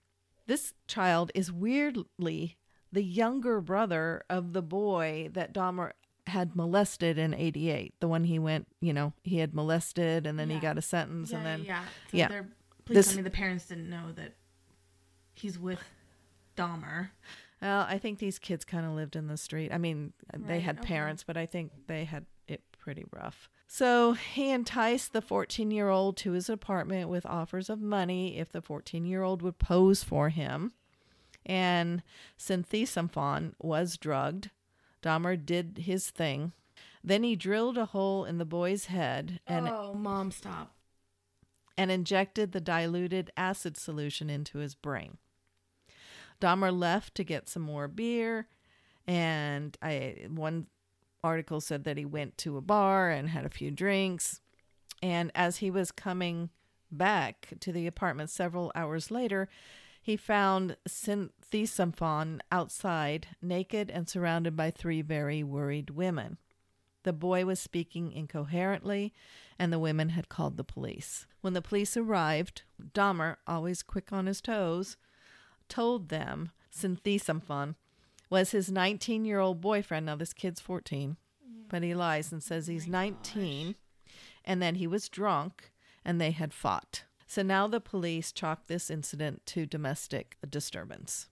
[0.48, 2.58] This child is weirdly
[2.92, 5.92] the younger brother of the boy that Dahmer
[6.26, 7.94] had molested in 88.
[8.00, 11.32] The one he went, you know, he had molested and then he got a sentence
[11.32, 11.84] Yeah, and then yeah.
[11.84, 12.42] So yeah.
[12.86, 14.34] Please This- tell me the parents didn't know that
[15.34, 15.84] he's with
[16.58, 17.10] Dahmer.
[17.62, 19.72] Well, I think these kids kind of lived in the street.
[19.72, 20.88] I mean, they had okay.
[20.88, 23.50] parents, but I think they had it pretty rough.
[23.68, 28.52] So he enticed the 14 year old to his apartment with offers of money if
[28.52, 30.74] the 14 year old would pose for him.
[31.46, 32.04] And
[32.38, 34.52] since Sinthasomphone was drugged.
[35.02, 36.52] Dahmer did his thing.
[37.04, 40.76] Then he drilled a hole in the boy's head and, oh, mom, stop.
[41.78, 45.18] and injected the diluted acid solution into his brain.
[46.40, 48.48] Dahmer left to get some more beer,
[49.06, 50.68] and I one
[51.24, 54.42] article said that he went to a bar and had a few drinks.
[55.02, 56.50] And as he was coming
[56.92, 59.50] back to the apartment several hours later,
[60.02, 66.38] he found Sinthasomphone outside, naked and surrounded by three very worried women.
[67.04, 69.14] The boy was speaking incoherently,
[69.60, 71.28] and the women had called the police.
[71.42, 74.98] When the police arrived, Dahmer, always quick on his toes,
[75.70, 77.76] told them Sinthasomphone
[78.30, 80.06] was his 19 year old boyfriend.
[80.06, 81.18] Now, this kid's 14,
[81.70, 83.76] but he lies and says he's 19,
[84.46, 85.72] and then he was drunk
[86.04, 87.04] and they had fought.
[87.28, 91.28] So now the police chalk this incident to domestic disturbance.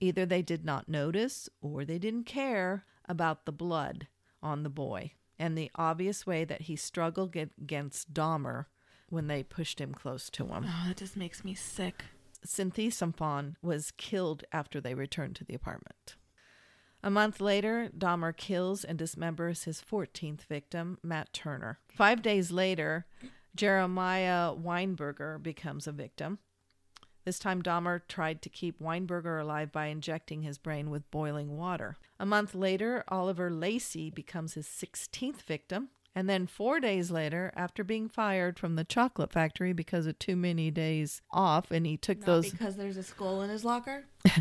[0.00, 4.08] Either they did not notice or they didn't care about the blood
[4.42, 8.66] on the boy and the obvious way that he struggled against Dahmer
[9.08, 10.66] when they pushed him close to him.
[10.66, 12.04] Oh, that just makes me sick.
[12.46, 16.16] Sinthasomphone was killed after they returned to the apartment.
[17.02, 21.78] A month later, Dahmer kills and dismembers his 14th victim, Matt Turner.
[21.88, 23.06] Five days later,
[23.54, 26.38] Jeremiah Weinberger becomes a victim.
[27.24, 31.96] This time, Dahmer tried to keep Weinberger alive by injecting his brain with boiling water.
[32.20, 35.88] A month later, Oliver Lacy becomes his 16th victim.
[36.16, 40.34] And then, four days later, after being fired from the chocolate factory because of too
[40.34, 42.50] many days off, and he took Not those.
[42.50, 44.06] because there's a skull in his locker.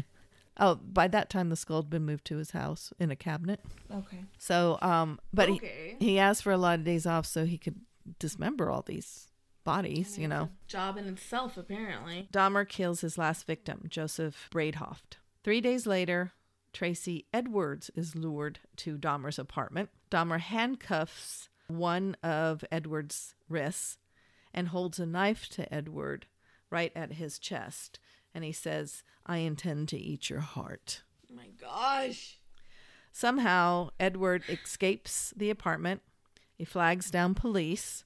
[0.58, 3.60] Oh, by that time, the skull had been moved to his house in a cabinet.
[3.94, 4.24] Okay.
[4.38, 5.98] So, um, but Okay.
[6.00, 7.82] he, he asked for a lot of days off so he could
[8.20, 9.28] dismember all these
[9.66, 10.48] bodies, you know.
[10.66, 12.30] Job in itself, apparently.
[12.32, 15.18] Dahmer kills his last victim, Joseph Bradehoft.
[15.44, 16.32] Three days later,
[16.72, 19.90] Tracy Edwards is lured to Dahmer's apartment.
[20.10, 23.98] Dahmer handcuffs one of Edwards' wrists
[24.54, 26.28] and holds a knife to Edward
[26.70, 28.00] right at his chest.
[28.34, 31.04] And he says, I intend to eat your heart.
[31.32, 32.40] Oh my gosh.
[33.12, 36.02] Somehow, Edward escapes the apartment.
[36.58, 38.04] He flags down police.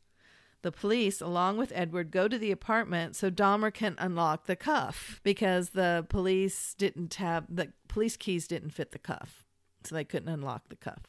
[0.62, 5.20] The police, along with Edward, go to the apartment so Dahmer can unlock the cuff
[5.24, 9.46] because the police didn't have the police keys didn't fit the cuff,
[9.84, 11.04] so they couldn't unlock the cuff.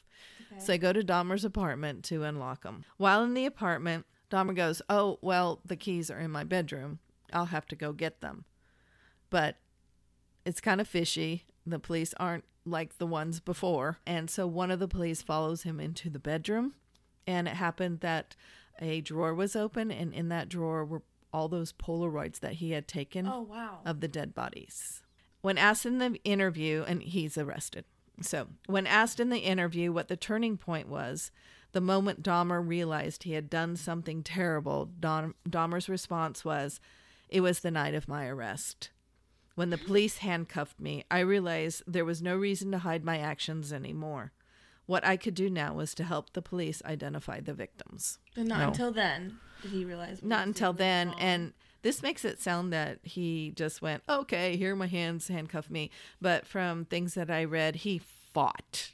[0.59, 2.83] So they go to Dahmer's apartment to unlock them.
[2.97, 6.99] While in the apartment, Dahmer goes, "Oh well, the keys are in my bedroom.
[7.33, 8.45] I'll have to go get them."
[9.29, 9.57] But
[10.45, 11.45] it's kind of fishy.
[11.65, 13.97] The police aren't like the ones before.
[14.05, 16.73] And so one of the police follows him into the bedroom.
[17.27, 18.35] And it happened that
[18.79, 22.87] a drawer was open, and in that drawer were all those Polaroids that he had
[22.87, 23.79] taken Oh wow.
[23.85, 25.03] of the dead bodies.
[25.41, 27.85] When asked in the interview, and he's arrested.
[28.19, 31.31] So, when asked in the interview what the turning point was,
[31.71, 36.79] the moment Dahmer realized he had done something terrible, Dahmer's response was,
[37.29, 38.89] It was the night of my arrest.
[39.55, 43.71] When the police handcuffed me, I realized there was no reason to hide my actions
[43.73, 44.31] anymore.
[44.85, 48.17] What I could do now was to help the police identify the victims.
[48.35, 48.67] But not No.
[48.69, 50.21] until then did he realize.
[50.23, 51.09] Not until then.
[51.09, 51.19] wrong.
[51.19, 55.69] And this makes it sound that he just went, okay, here are my hands, handcuff
[55.69, 55.89] me.
[56.19, 57.99] But from things that I read, he
[58.33, 58.91] fought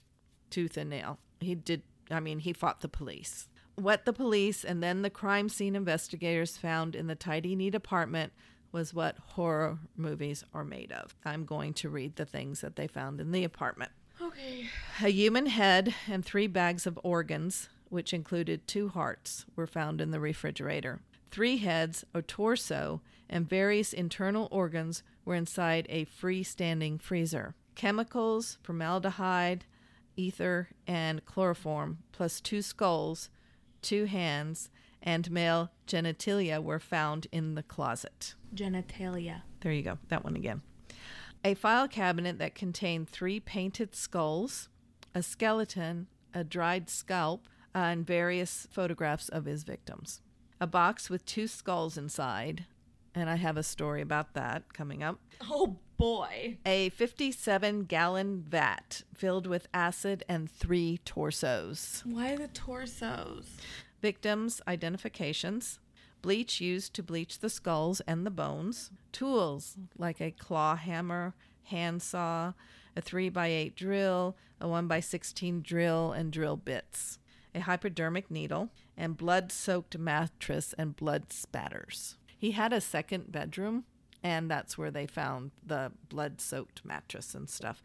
[0.49, 1.19] tooth and nail.
[1.39, 3.49] He did, I mean, he fought the police.
[3.75, 8.33] What the police and then the crime scene investigators found in the tidy, neat apartment
[8.71, 11.15] was what horror movies are made of.
[11.23, 14.67] I'm going to read the things that they found in the apartment okay.
[15.03, 20.11] a human head and three bags of organs, which included two hearts, were found in
[20.11, 21.01] the refrigerator.
[21.31, 27.55] Three heads, a torso, and various internal organs were inside a freestanding freezer.
[27.75, 29.65] Chemicals, formaldehyde,
[30.15, 33.29] ether, and chloroform, plus two skulls,
[33.81, 34.69] two hands,
[35.03, 38.33] and male genitalia were found in the closet.
[38.55, 39.43] Genitalia.
[39.61, 39.99] There you go.
[40.07, 40.61] That one again.
[41.43, 44.69] a file cabinet that contained three painted skulls,
[45.13, 50.21] a skeleton, a dried scalp, uh, and various photographs of his victims.
[50.59, 52.65] A box with two skulls inside,
[53.13, 55.19] and I have a story about that coming up.
[55.41, 56.57] Oh boy.
[56.65, 62.01] A 57 gallon vat filled with acid and three torsos.
[62.05, 63.57] Why the torsos?
[64.01, 65.79] Victims' identifications,
[66.21, 72.53] bleach used to bleach the skulls and the bones, tools like a claw hammer, handsaw,
[72.95, 77.19] a 3x8 drill, a 1x16 drill, and drill bits,
[77.53, 82.17] a hypodermic needle, and blood soaked mattress and blood spatters.
[82.37, 83.85] He had a second bedroom,
[84.23, 87.81] and that's where they found the blood soaked mattress and stuff.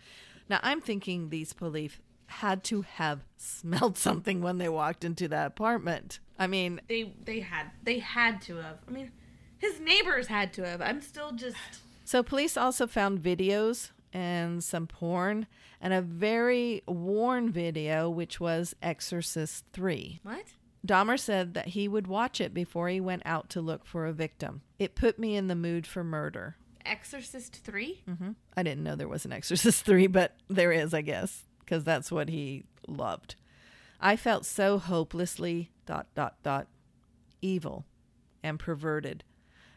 [0.48, 5.46] Now, I'm thinking these police had to have smelled something when they walked into that
[5.48, 6.18] apartment.
[6.38, 8.78] I mean, They they had they had to have.
[8.88, 9.12] I mean,
[9.58, 10.80] his neighbors had to have.
[10.80, 11.56] I'm still just
[12.04, 15.46] So police also found videos and some porn
[15.80, 20.20] and a very worn video, which was Exorcist 3.
[20.22, 20.44] what?
[20.86, 24.12] Dahmer said that he would watch it before he went out to look for a
[24.12, 24.62] victim.
[24.78, 26.56] It put me in the mood for murder.
[26.84, 28.02] Exorcist 3?
[28.06, 31.84] hmm I didn't know there was an Exorcist 3, but there is, I guess, because
[31.84, 33.36] that's what he loved.
[34.00, 36.66] I felt so hopelessly dot dot dot
[37.40, 37.84] evil
[38.42, 39.22] and perverted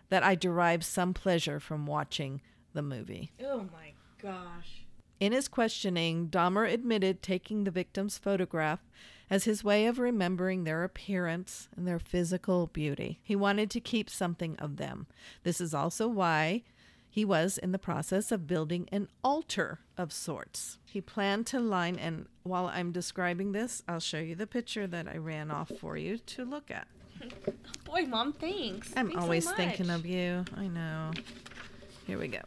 [0.10, 2.42] that I derived some pleasure from watching
[2.74, 3.32] the movie.
[3.44, 4.86] Oh my gosh.
[5.20, 8.80] In his questioning, Dahmer admitted taking the victim's photograph
[9.30, 13.20] as his way of remembering their appearance and their physical beauty.
[13.24, 15.08] He wanted to keep something of them.
[15.44, 16.64] This is also why
[17.10, 20.80] he was in the process of building an altar of sorts.
[20.86, 25.08] He planned to line, and while I'm describing this, I'll show you the picture that
[25.08, 26.88] I ran off for you to look at.
[27.86, 28.92] Boy, mom, thanks.
[28.98, 30.44] I'm Thanks so always thinking of you.
[30.58, 31.12] I know.
[32.06, 32.42] Here we go.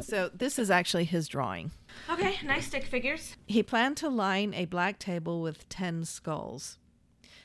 [0.00, 1.72] So, this is actually his drawing.
[2.10, 3.36] Okay, nice stick figures.
[3.46, 6.78] He planned to line a black table with 10 skulls.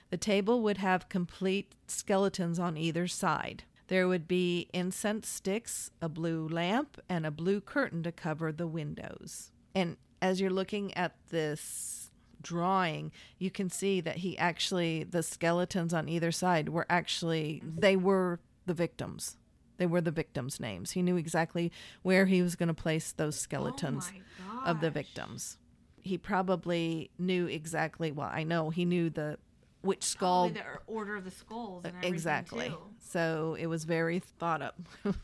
[0.10, 3.64] The table would have complete skeletons on either side.
[3.88, 8.68] There would be incense sticks, a blue lamp, and a blue curtain to cover the
[8.68, 9.52] windows.
[9.76, 15.94] And as you're looking at this drawing, you can see that he actually, the skeletons
[15.94, 19.38] on either side were actually, they were the victims.
[19.84, 20.91] They were the victims' names.
[20.91, 21.69] He knew exactly
[22.04, 24.13] where he was going to place those skeletons
[24.50, 25.58] Oh of the victims.
[26.02, 28.10] He probably knew exactly.
[28.10, 29.39] Well, I know he knew the
[29.82, 32.69] which skull Probably the order of the skulls and uh, everything, exactly.
[32.69, 32.78] too.
[32.98, 34.80] So it was very thought up.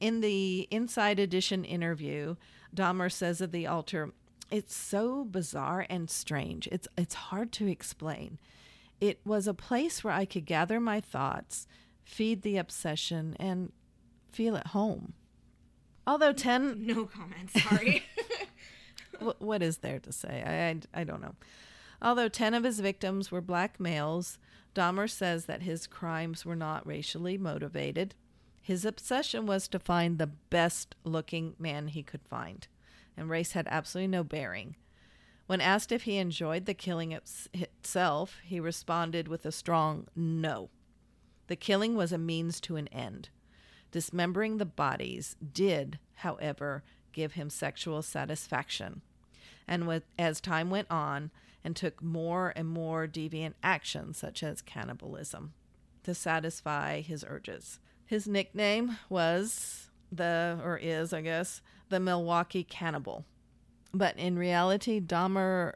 [0.00, 2.36] In the Inside Edition interview,
[2.76, 4.12] Dahmer says of the altar,
[4.50, 6.68] "It's so bizarre and strange.
[6.70, 8.38] It's it's hard to explain.
[9.00, 11.66] It was a place where I could gather my thoughts,
[12.04, 13.72] feed the obsession, and
[14.38, 15.14] feel at home."
[16.06, 17.50] Although ten No comment.
[17.50, 18.02] Sorry.
[19.20, 20.42] Wh- what is there to say?
[20.46, 21.34] I, I, I don't know.
[22.00, 24.38] Although 10 of his victims were black males,
[24.74, 28.14] Dahmer says that his crimes were not racially motivated.
[28.62, 32.68] His obsession was to find the best looking man he could find,
[33.16, 34.76] and race had absolutely no bearing.
[35.46, 40.70] When asked if he enjoyed the killing itself, he responded with a strong no.
[41.48, 43.30] The killing was a means to an end.
[43.90, 49.02] Dismembering the bodies did, however, give him sexual satisfaction.
[49.66, 51.30] And with, as time went on
[51.64, 55.52] and took more and more deviant actions, such as cannibalism,
[56.04, 57.80] to satisfy his urges.
[58.06, 63.24] His nickname was the, or is, I guess, the Milwaukee Cannibal.
[63.92, 65.74] But in reality, Dahmer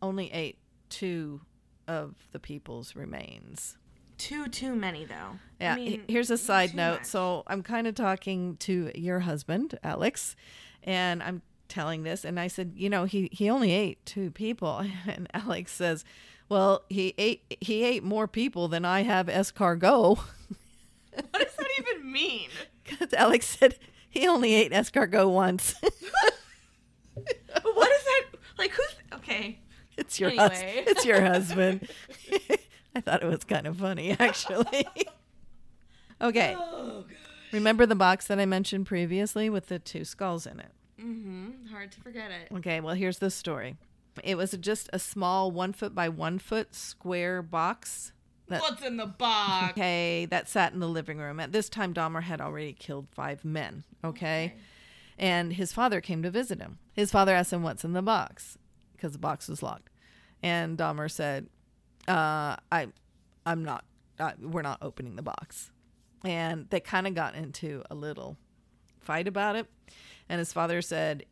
[0.00, 1.42] only ate two
[1.86, 3.76] of the people's remains.
[4.18, 5.38] Too too many though.
[5.60, 5.74] Yeah.
[5.74, 6.98] I mean, here's a side note.
[6.98, 7.04] much.
[7.06, 10.36] So I'm kind of talking to your husband, Alex,
[10.82, 14.78] and I'm telling this, and I said, you know, he he only ate two people,
[15.06, 16.04] and Alex says,
[16.48, 20.18] well, he ate he ate more people than I have escargot.
[20.18, 22.48] what does that even mean?
[22.84, 23.78] Because Alex said
[24.08, 25.74] he only ate escargot once.
[25.82, 25.92] what
[27.92, 28.24] is that?
[28.58, 29.58] Like who's okay?
[29.96, 30.84] it's your Anyway.
[30.86, 31.88] it's your husband.
[32.98, 34.86] I thought it was kind of funny, actually.
[36.20, 36.56] okay.
[36.58, 37.04] Oh.
[37.52, 40.72] Remember the box that I mentioned previously with the two skulls in it?
[41.00, 41.66] Mm-hmm.
[41.70, 42.54] Hard to forget it.
[42.56, 43.76] Okay, well, here's the story.
[44.24, 48.12] It was just a small one foot by one foot square box.
[48.48, 49.70] That, What's in the box?
[49.72, 51.38] okay, that sat in the living room.
[51.38, 53.84] At this time, Dahmer had already killed five men.
[54.02, 54.54] Okay?
[55.18, 56.78] And his father came to visit him.
[56.94, 58.58] His father asked him, What's in the box?
[58.92, 59.90] Because the box was locked.
[60.42, 61.46] And Dahmer said,
[62.08, 62.88] uh, I,
[63.46, 63.84] I'm not,
[64.18, 65.70] uh, we're not opening the box.
[66.24, 68.36] And they kind of got into a little
[68.98, 69.66] fight about it.
[70.28, 71.24] And his father said,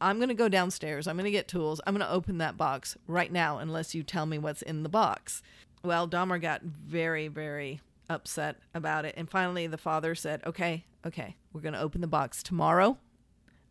[0.00, 1.06] I'm going to go downstairs.
[1.06, 1.80] I'm going to get tools.
[1.86, 4.88] I'm going to open that box right now unless you tell me what's in the
[4.88, 5.42] box.
[5.84, 9.14] Well, Dahmer got very, very upset about it.
[9.16, 12.98] And finally, the father said, Okay, okay, we're going to open the box tomorrow.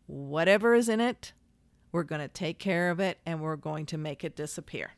[0.05, 1.33] Whatever is in it,
[1.91, 4.91] we're going to take care of it and we're going to make it disappear.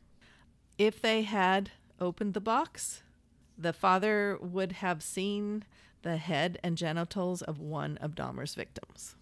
[0.82, 1.70] If they had
[2.00, 3.04] opened the box,
[3.56, 5.62] the father would have seen
[6.02, 9.14] the head and genitals of one of Dahmer's victims.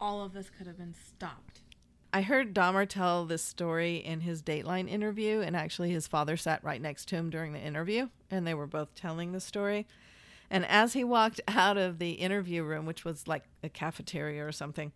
[0.00, 1.60] All of this could have been stopped.
[2.12, 6.64] I heard Dahmer tell this story in his Dateline interview, and actually, his father sat
[6.64, 9.86] right next to him during the interview, and they were both telling the story.
[10.50, 14.50] And as he walked out of the interview room, which was like a cafeteria or
[14.50, 14.90] something,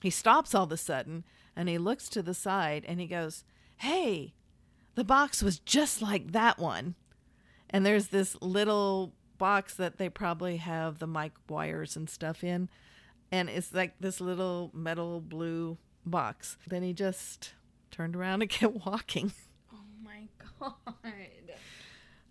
[0.00, 1.24] he stops all of a sudden
[1.54, 3.44] and he looks to the side and he goes,
[3.76, 4.32] Hey,
[4.98, 6.96] the box was just like that one.
[7.70, 12.68] And there's this little box that they probably have the mic wires and stuff in.
[13.30, 16.56] And it's like this little metal blue box.
[16.66, 17.52] Then he just
[17.92, 19.30] turned around and kept walking.
[19.72, 20.28] Oh my
[20.58, 20.74] god.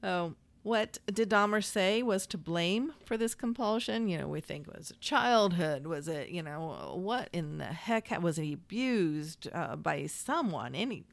[0.04, 4.10] Oh, what did Dahmer say was to blame for this compulsion?
[4.10, 5.88] You know, we think was it childhood?
[5.88, 10.76] Was it, you know, what in the heck was he abused uh, by someone?
[10.76, 11.06] Any?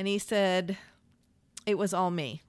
[0.00, 0.78] And he said,
[1.66, 2.40] "It was all me.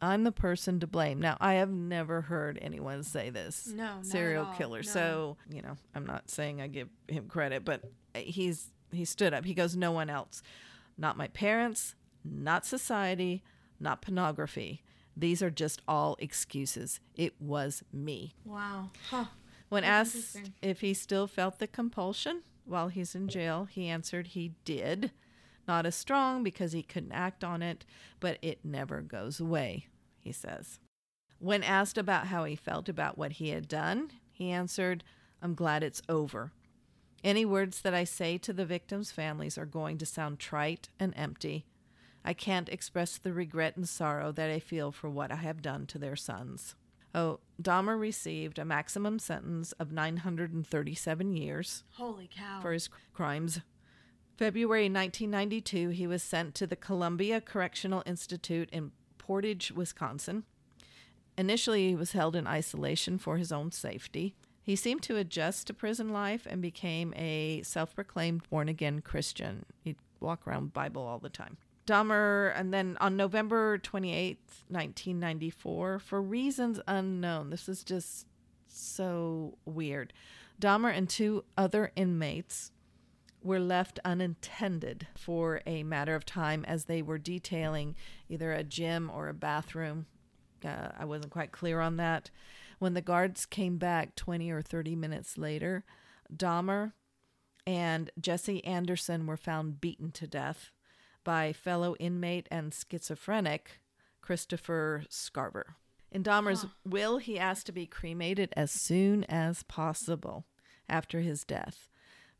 [0.00, 3.66] I'm the person to blame." Now, I have never heard anyone say this.
[3.66, 4.78] No, serial killer.
[4.78, 4.82] No.
[4.82, 7.82] So you know, I'm not saying I give him credit, but
[8.14, 9.44] uh, he's he stood up.
[9.44, 10.40] He goes, "No one else,
[10.96, 13.42] not my parents, not society,
[13.80, 14.84] not pornography."
[15.16, 17.00] These are just all excuses.
[17.16, 18.36] It was me.
[18.44, 18.90] Wow.
[19.10, 19.24] Huh.
[19.68, 24.28] When That's asked if he still felt the compulsion while he's in jail, he answered
[24.28, 25.10] he did.
[25.66, 27.84] Not as strong because he couldn't act on it,
[28.20, 29.86] but it never goes away,
[30.20, 30.78] he says.
[31.38, 35.04] When asked about how he felt about what he had done, he answered,
[35.42, 36.52] I'm glad it's over.
[37.22, 41.14] Any words that I say to the victims' families are going to sound trite and
[41.16, 41.64] empty.
[42.24, 45.86] I can't express the regret and sorrow that I feel for what I have done
[45.88, 46.74] to their sons.
[47.14, 52.60] Oh, Dahmer received a maximum sentence of 937 years Holy cow.
[52.60, 53.60] for his crimes.
[54.36, 60.42] February 1992, he was sent to the Columbia Correctional Institute in Portage, Wisconsin.
[61.38, 64.34] Initially, he was held in isolation for his own safety.
[64.62, 69.66] He seemed to adjust to prison life and became a self proclaimed born again Christian.
[69.82, 71.56] He'd walk around Bible all the time.
[71.86, 78.26] Dahmer, and then on November 28th, 1994, for reasons unknown, this is just
[78.66, 80.12] so weird.
[80.60, 82.70] Dahmer and two other inmates
[83.44, 87.94] were left unintended for a matter of time as they were detailing
[88.28, 90.06] either a gym or a bathroom.
[90.64, 92.30] Uh, I wasn't quite clear on that.
[92.78, 95.84] When the guards came back 20 or 30 minutes later,
[96.34, 96.92] Dahmer
[97.66, 100.70] and Jesse Anderson were found beaten to death
[101.22, 103.80] by fellow inmate and schizophrenic
[104.20, 105.74] Christopher Scarver.
[106.10, 110.46] In Dahmer's will, he asked to be cremated as soon as possible
[110.88, 111.88] after his death,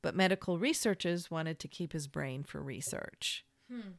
[0.05, 3.43] but medical researchers wanted to keep his brain for research.
[3.73, 3.93] Hmm.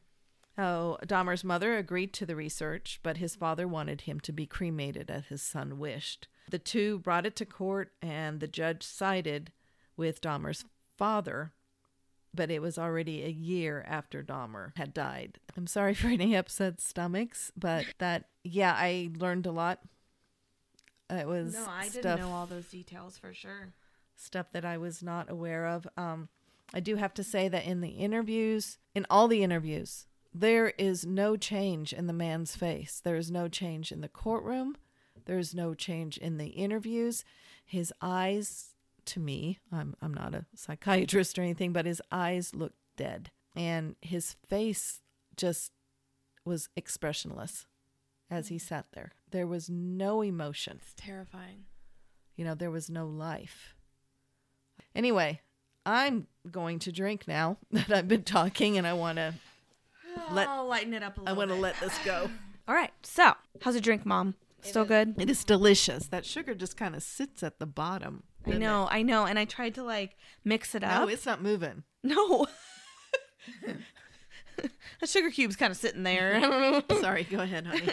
[0.56, 5.10] Oh, Dahmer's mother agreed to the research, but his father wanted him to be cremated
[5.10, 6.28] as his son wished.
[6.48, 9.50] The two brought it to court, and the judge sided
[9.96, 10.64] with Dahmer's
[10.96, 11.52] father,
[12.32, 15.40] but it was already a year after Dahmer had died.
[15.56, 19.80] I'm sorry for any upset stomachs, but that, yeah, I learned a lot.
[21.10, 23.72] It was no, I stuff, didn't know all those details for sure.
[24.16, 25.86] Stuff that I was not aware of.
[25.96, 26.28] Um,
[26.74, 31.06] I do have to say that in the interviews, in all the interviews, there is
[31.06, 33.00] no change in the man's face.
[33.02, 34.76] There is no change in the courtroom.
[35.24, 37.24] There is no change in the interviews.
[37.64, 38.74] His eyes,
[39.06, 43.30] to me, I'm, I'm not a psychiatrist or anything, but his eyes looked dead.
[43.54, 45.00] And his face
[45.36, 45.72] just
[46.44, 47.66] was expressionless
[48.30, 49.12] as he sat there.
[49.30, 50.80] There was no emotion.
[50.82, 51.64] It's terrifying.
[52.36, 53.75] You know, there was no life.
[54.96, 55.40] Anyway,
[55.84, 59.34] I'm going to drink now that I've been talking and I want to
[60.32, 61.62] Let- oh, lighten it up a I little want to bit.
[61.62, 62.30] let this go.
[62.68, 62.90] All right.
[63.02, 64.34] So, how's your drink, Mom?
[64.62, 65.14] Still good?
[65.18, 66.06] It is delicious.
[66.08, 68.24] That sugar just kind of sits at the bottom.
[68.44, 69.24] I doesn't know, I know.
[69.26, 70.86] And I tried to like mix it it?
[70.88, 71.02] up.
[71.02, 71.84] No, it's not moving.
[72.02, 72.46] No.
[75.00, 76.34] the sugar cube's kind of sitting there.
[76.36, 77.00] I don't know.
[77.00, 77.90] Sorry, go ahead, honey.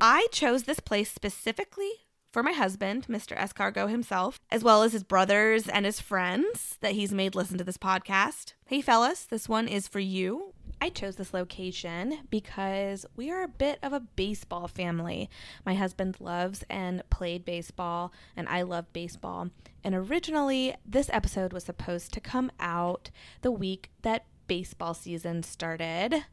[0.00, 1.92] I chose this place specifically
[2.36, 3.34] for my husband, Mr.
[3.34, 7.64] Escargot himself, as well as his brothers and his friends that he's made listen to
[7.64, 8.52] this podcast.
[8.66, 10.52] Hey, fellas, this one is for you.
[10.78, 15.30] I chose this location because we are a bit of a baseball family.
[15.64, 19.48] My husband loves and played baseball, and I love baseball.
[19.82, 23.10] And originally, this episode was supposed to come out
[23.40, 26.26] the week that baseball season started.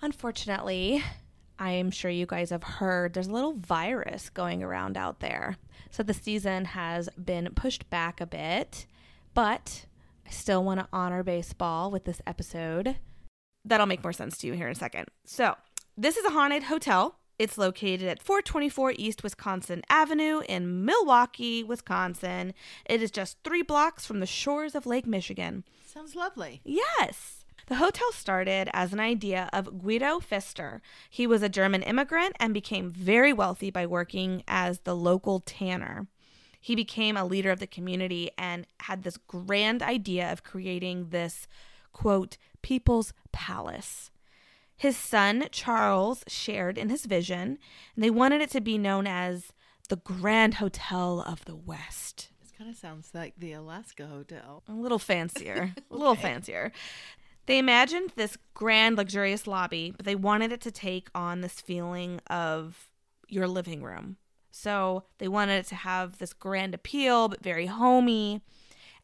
[0.00, 1.04] Unfortunately,
[1.58, 5.56] I am sure you guys have heard there's a little virus going around out there.
[5.90, 8.86] So the season has been pushed back a bit,
[9.34, 9.86] but
[10.26, 12.96] I still want to honor baseball with this episode.
[13.64, 15.06] That'll make more sense to you here in a second.
[15.24, 15.54] So,
[15.96, 17.18] this is a haunted hotel.
[17.38, 22.54] It's located at 424 East Wisconsin Avenue in Milwaukee, Wisconsin.
[22.84, 25.64] It is just three blocks from the shores of Lake Michigan.
[25.84, 26.60] Sounds lovely.
[26.64, 27.43] Yes.
[27.66, 30.82] The hotel started as an idea of Guido Pfister.
[31.08, 36.06] He was a German immigrant and became very wealthy by working as the local tanner.
[36.60, 41.46] He became a leader of the community and had this grand idea of creating this,
[41.92, 44.10] quote, people's palace.
[44.76, 47.58] His son, Charles, shared in his vision,
[47.94, 49.52] and they wanted it to be known as
[49.88, 52.28] the Grand Hotel of the West.
[52.40, 54.62] This kind of sounds like the Alaska Hotel.
[54.68, 55.74] A little fancier.
[55.90, 56.72] A little fancier.
[57.46, 62.20] They imagined this grand, luxurious lobby, but they wanted it to take on this feeling
[62.28, 62.88] of
[63.28, 64.16] your living room.
[64.50, 68.40] So they wanted it to have this grand appeal, but very homey.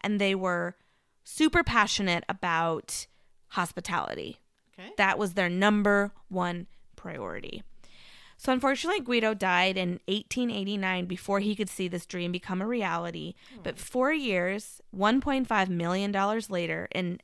[0.01, 0.76] And they were
[1.24, 3.07] super passionate about
[3.49, 4.38] hospitality.
[4.78, 4.91] Okay.
[4.97, 6.66] That was their number one
[6.97, 7.62] priority.
[8.36, 13.34] So, unfortunately, Guido died in 1889 before he could see this dream become a reality.
[13.55, 13.61] Hmm.
[13.64, 17.20] But four years, $1.5 million later, in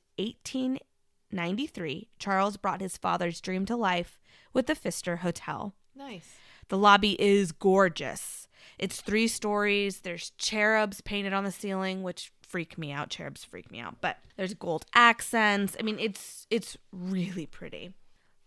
[1.30, 4.20] 1893, Charles brought his father's dream to life
[4.52, 5.74] with the Pfister Hotel.
[5.94, 6.36] Nice.
[6.68, 8.48] The lobby is gorgeous.
[8.78, 10.00] It's three stories.
[10.00, 13.10] There's cherubs painted on the ceiling, which freak me out.
[13.10, 13.96] Cherubs freak me out.
[14.00, 15.76] But there's gold accents.
[15.78, 17.92] I mean, it's it's really pretty.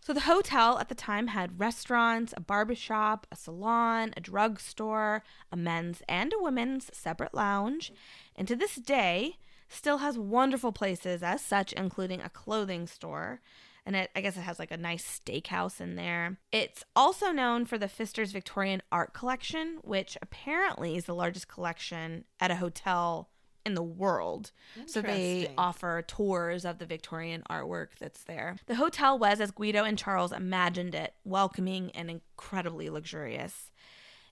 [0.02, 5.22] So the hotel at the time had restaurants, a barbershop, a salon, a drugstore,
[5.52, 7.92] a men's and a women's separate lounge,
[8.34, 9.36] and to this day
[9.70, 13.40] still has wonderful places as such, including a clothing store.
[13.86, 16.36] And it, I guess it has like a nice steakhouse in there.
[16.52, 22.24] It's also known for the Pfister's Victorian Art Collection, which apparently is the largest collection
[22.38, 23.30] at a hotel
[23.64, 24.52] in the world.
[24.86, 28.56] So they offer tours of the Victorian artwork that's there.
[28.66, 33.70] The hotel was, as Guido and Charles imagined it, welcoming and incredibly luxurious.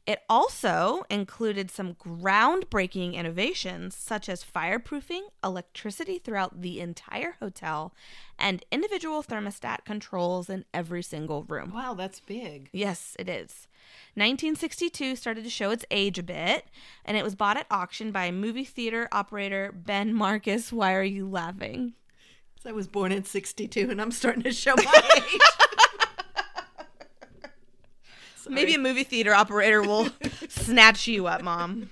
[0.09, 7.93] It also included some groundbreaking innovations such as fireproofing, electricity throughout the entire hotel,
[8.39, 11.75] and individual thermostat controls in every single room.
[11.75, 12.71] Wow, that's big.
[12.73, 13.69] Yes, it is.
[14.15, 16.69] 1962 started to show its age a bit,
[17.05, 20.73] and it was bought at auction by movie theater operator Ben Marcus.
[20.73, 21.93] Why are you laughing?
[22.67, 25.41] I was born in 62 and I'm starting to show my age.
[28.49, 30.09] Maybe a movie theater operator will
[30.49, 31.91] snatch you up, mom.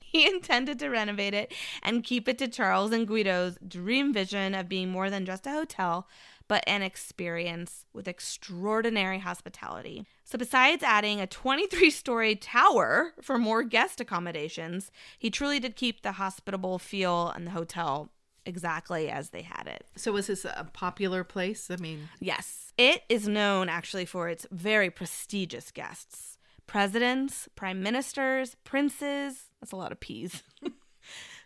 [0.00, 1.52] He intended to renovate it
[1.82, 5.50] and keep it to Charles and Guido's dream vision of being more than just a
[5.50, 6.08] hotel,
[6.48, 10.06] but an experience with extraordinary hospitality.
[10.24, 16.02] So, besides adding a 23 story tower for more guest accommodations, he truly did keep
[16.02, 18.10] the hospitable feel and the hotel
[18.46, 19.84] exactly as they had it.
[19.96, 21.70] So was this a popular place?
[21.70, 22.65] I mean, Yes.
[22.78, 29.50] It is known actually for its very prestigious guests presidents, prime ministers, princes.
[29.60, 30.42] That's a lot of P's.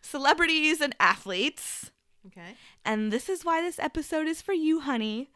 [0.03, 1.91] Celebrities and athletes.
[2.27, 2.57] okay.
[2.85, 5.31] And this is why this episode is for you, honey.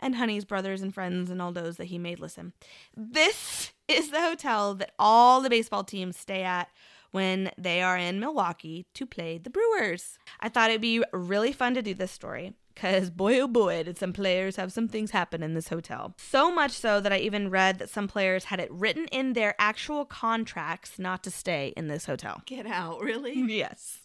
[0.00, 2.54] And honey's brothers and friends and all those that he made listen.
[2.96, 6.68] This is the hotel that all the baseball teams stay at
[7.12, 10.18] when they are in Milwaukee to play the Brewers.
[10.40, 13.98] I thought it'd be really fun to do this story because boy oh boy did
[13.98, 16.14] some players have some things happen in this hotel.
[16.16, 19.54] So much so that I even read that some players had it written in their
[19.58, 22.42] actual contracts not to stay in this hotel.
[22.46, 23.38] Get out, really?
[23.50, 23.98] Yes.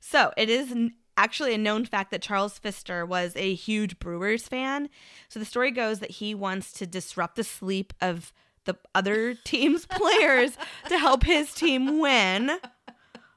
[0.00, 0.72] So it is
[1.16, 4.88] actually a known fact that Charles Pfister was a huge Brewers fan.
[5.28, 8.32] So the story goes that he wants to disrupt the sleep of
[8.64, 10.56] the other team's players
[10.88, 12.58] to help his team win.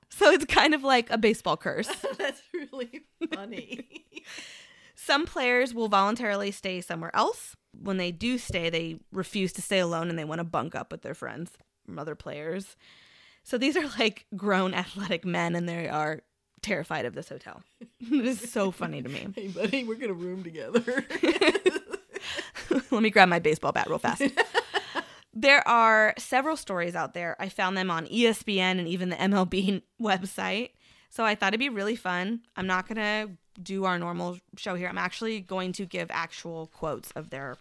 [0.10, 1.90] So it's kind of like a baseball curse.
[2.18, 3.02] That's really
[3.34, 4.06] funny.
[5.04, 7.56] Some players will voluntarily stay somewhere else.
[7.74, 10.92] When they do stay, they refuse to stay alone and they want to bunk up
[10.92, 12.78] with their friends from other players.
[13.44, 16.22] So these are like grown athletic men and they are
[16.62, 17.64] terrified of this hotel.
[18.00, 19.28] it is so funny to me.
[19.36, 21.04] hey, buddy, we're going to room together.
[22.92, 24.22] Let me grab my baseball bat real fast.
[25.34, 27.36] there are several stories out there.
[27.40, 30.74] I found them on ESPN and even the MLB website.
[31.10, 32.42] So I thought it'd be really fun.
[32.56, 33.32] I'm not going to
[33.62, 37.58] do our normal show here, I'm actually going to give actual quotes of their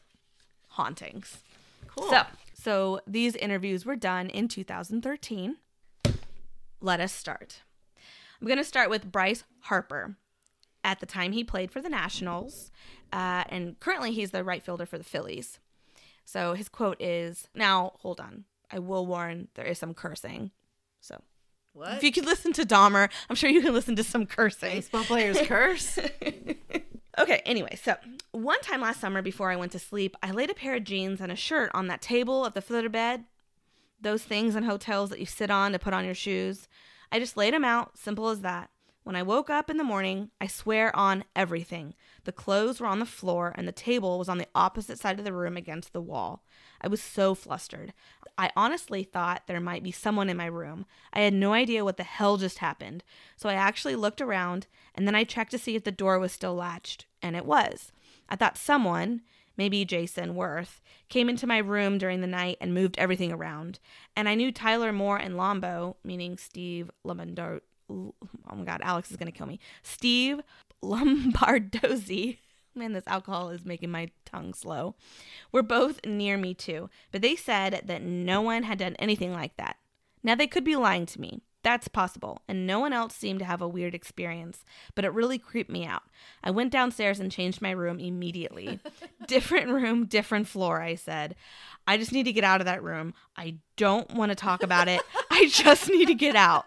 [0.71, 1.39] hauntings.
[1.87, 2.09] Cool.
[2.11, 2.23] So,
[2.55, 5.57] so these interviews were done in 2013.
[6.81, 7.63] Let us start.
[8.41, 10.17] I'm going to start with Bryce Harper.
[10.83, 12.71] At the time, he played for the Nationals,
[13.13, 15.59] uh, and currently he's the right fielder for the Phillies.
[16.25, 18.45] So his quote is Now, hold on.
[18.71, 20.53] I will warn there is some cursing.
[21.01, 21.21] So
[21.73, 21.95] what?
[21.95, 24.71] if you could listen to Dahmer, I'm sure you can listen to some cursing.
[24.71, 25.99] Baseball players curse.
[27.19, 27.97] Okay, anyway, so
[28.33, 31.21] one time last summer before I went to sleep, I laid a pair of jeans
[31.21, 33.25] and a shirt on that table of the foot of bed.
[34.01, 36.69] Those things in hotels that you sit on to put on your shoes.
[37.13, 38.71] I just laid them out, simple as that.
[39.03, 41.95] When I woke up in the morning, I swear on everything.
[42.25, 45.25] The clothes were on the floor and the table was on the opposite side of
[45.25, 46.45] the room against the wall.
[46.83, 47.95] I was so flustered.
[48.37, 50.85] I honestly thought there might be someone in my room.
[51.13, 53.03] I had no idea what the hell just happened.
[53.37, 56.33] So I actually looked around and then I checked to see if the door was
[56.33, 57.93] still latched, and it was.
[58.29, 59.23] I thought someone,
[59.57, 63.79] maybe Jayson Werth, came into my room during the night and moved everything around.
[64.15, 67.61] And I knew Tyler Moore and Lombo, meaning Steve Lombardozzi.
[67.91, 69.59] Oh my God, Alex is going to kill me.
[69.83, 70.41] Steve
[70.83, 72.39] Lombardozzi.
[72.75, 74.95] Man, this alcohol is making my tongue slow.
[75.51, 79.57] Were both near me too, but they said that no one had done anything like
[79.57, 79.77] that.
[80.23, 81.43] Now they could be lying to me.
[81.63, 84.65] That's possible, and no one else seemed to have a weird experience,
[84.95, 86.05] but it really creeped me out.
[86.43, 88.81] I went downstairs and changed my room immediately.
[89.27, 91.35] different room, different floor, I said.
[91.87, 93.13] I just need to get out of that room.
[93.37, 95.03] I don't want to talk about it.
[95.31, 96.65] I just need to get out.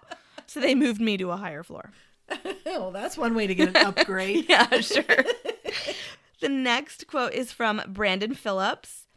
[0.53, 1.89] So they moved me to a higher floor.
[2.65, 4.45] well, that's one way to get an upgrade.
[4.49, 5.03] yeah, sure.
[6.41, 9.07] the next quote is from Brandon Phillips.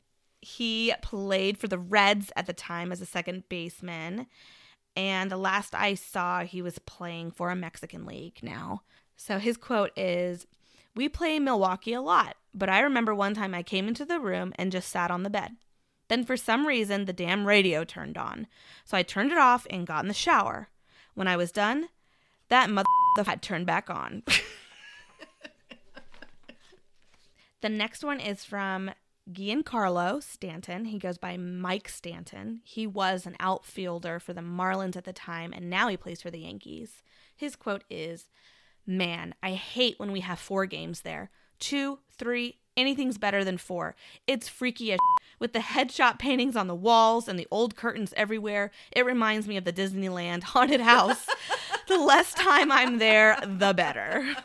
[0.41, 4.29] He played for the Reds at the time as a second baseman.
[4.97, 8.81] And the last I saw, he was playing for a Mexican league now.
[9.15, 10.47] So his quote is
[10.95, 14.55] We play Milwaukee a lot, but I remember one time I came into the room
[14.57, 15.57] and just sat on the bed.
[16.09, 18.47] Then for some reason, the damn radio turned on.
[18.87, 20.71] So I turned it off and got in the shower.
[21.17, 21.89] When I was done,
[22.51, 22.87] that mother
[23.25, 24.23] had turned back on.
[27.63, 28.93] the next one is from
[29.33, 30.85] Giancarlo Stanton.
[30.85, 32.61] He goes by Mike Stanton.
[32.65, 36.31] He was an outfielder for the Marlins at the time, and now he plays for
[36.31, 37.03] the Yankees.
[37.35, 38.29] His quote is
[38.87, 41.31] Man, I hate when we have four games there.
[41.59, 43.95] Two, three, anything's better than four.
[44.27, 44.99] It's freaky as
[45.39, 48.71] with the headshot paintings on the walls and the old curtains everywhere.
[48.93, 51.27] It reminds me of the Disneyland haunted house.
[51.89, 54.35] the less time I'm there, the better.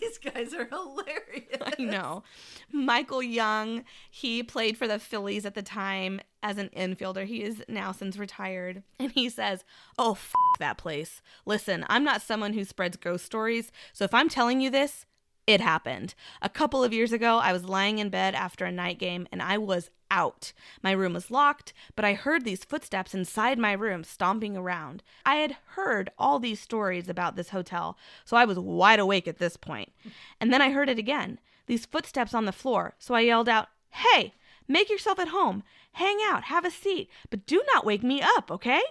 [0.00, 1.56] These guys are hilarious.
[1.78, 2.22] I know.
[2.70, 7.24] Michael Young, he played for the Phillies at the time as an infielder.
[7.24, 8.82] He is now since retired.
[8.98, 9.64] And he says,
[9.96, 11.22] Oh, f- that place.
[11.46, 13.72] Listen, I'm not someone who spreads ghost stories.
[13.94, 15.06] So if I'm telling you this,
[15.48, 16.14] it happened.
[16.42, 19.40] A couple of years ago, I was lying in bed after a night game and
[19.40, 20.52] I was out.
[20.82, 25.02] My room was locked, but I heard these footsteps inside my room stomping around.
[25.24, 27.96] I had heard all these stories about this hotel,
[28.26, 29.90] so I was wide awake at this point.
[30.38, 33.68] And then I heard it again these footsteps on the floor, so I yelled out,
[33.90, 34.34] Hey,
[34.66, 35.62] make yourself at home.
[35.92, 38.82] Hang out, have a seat, but do not wake me up, okay?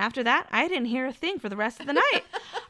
[0.00, 2.22] After that, I didn't hear a thing for the rest of the night.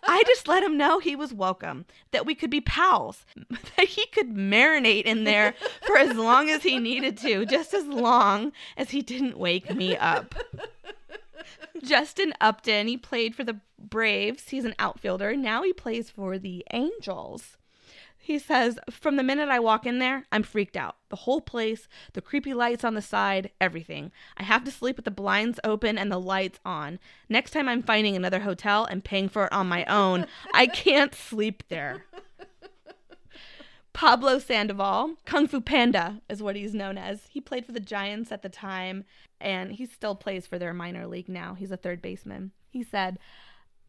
[0.02, 3.24] I just let him know he was welcome, that we could be pals,
[3.76, 5.54] that he could marinate in there
[5.86, 9.96] for as long as he needed to, just as long as he didn't wake me
[9.96, 10.34] up.
[11.80, 14.48] Justin Upton, he played for the Braves.
[14.48, 15.36] He's an outfielder.
[15.36, 17.56] Now he plays for the Angels.
[18.22, 20.96] He says, From the minute I walk in there, I'm freaked out.
[21.08, 24.12] The whole place, the creepy lights on the side, everything.
[24.36, 26.98] I have to sleep with the blinds open and the lights on.
[27.28, 31.14] Next time I'm finding another hotel and paying for it on my own, I can't
[31.14, 32.04] sleep there.
[33.94, 37.26] Pablo Sandoval, Kung Fu Panda is what he's known as.
[37.30, 39.04] He played for the Giants at the time,
[39.40, 41.54] and he still plays for their minor league now.
[41.54, 42.52] He's a third baseman.
[42.68, 43.18] He said,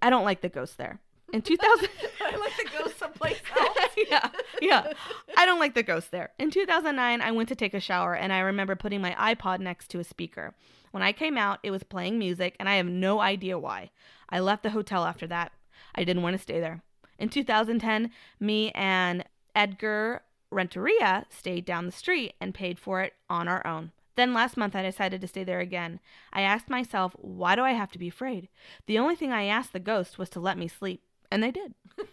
[0.02, 1.00] I don't like the ghosts there.
[1.34, 1.90] In 2000,
[2.22, 3.90] I like to go someplace else.
[4.10, 4.30] yeah,
[4.62, 4.94] yeah.
[5.38, 6.32] I don't like the ghost there.
[6.40, 9.90] In 2009, I went to take a shower and I remember putting my iPod next
[9.90, 10.54] to a speaker.
[10.92, 13.92] When I came out, it was playing music and I have no idea why.
[14.30, 15.52] I left the hotel after that.
[15.96, 16.84] I didn't want to stay there.
[17.18, 19.24] In 2010, me and
[19.56, 23.92] Edgar Renteria stayed down the street and paid for it on our own.
[24.16, 26.00] Then last month, I decided to stay there again.
[26.34, 28.50] I asked myself, why do I have to be afraid?
[28.86, 31.02] The only thing I asked the ghost was to let me sleep,
[31.32, 31.74] and they did.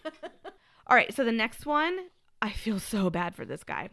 [0.87, 2.07] All right, so the next one,
[2.41, 3.89] I feel so bad for this guy.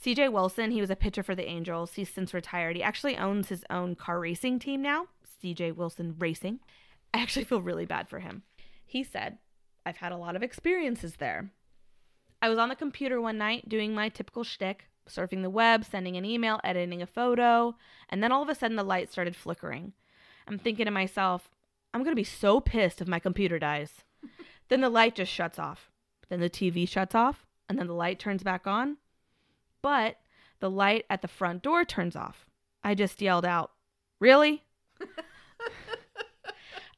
[0.00, 1.94] CJ Wilson, he was a pitcher for the Angels.
[1.94, 2.76] He's since retired.
[2.76, 5.06] He actually owns his own car racing team now,
[5.42, 6.60] CJ Wilson Racing.
[7.12, 8.42] I actually feel really bad for him.
[8.86, 9.38] He said,
[9.84, 11.50] I've had a lot of experiences there.
[12.40, 16.16] I was on the computer one night doing my typical shtick, surfing the web, sending
[16.16, 17.74] an email, editing a photo,
[18.08, 19.94] and then all of a sudden the light started flickering.
[20.46, 21.50] I'm thinking to myself,
[21.92, 24.04] I'm going to be so pissed if my computer dies.
[24.68, 25.90] Then the light just shuts off.
[26.28, 28.98] Then the TV shuts off, and then the light turns back on.
[29.82, 30.16] But
[30.60, 32.46] the light at the front door turns off.
[32.82, 33.72] I just yelled out,
[34.20, 34.64] Really?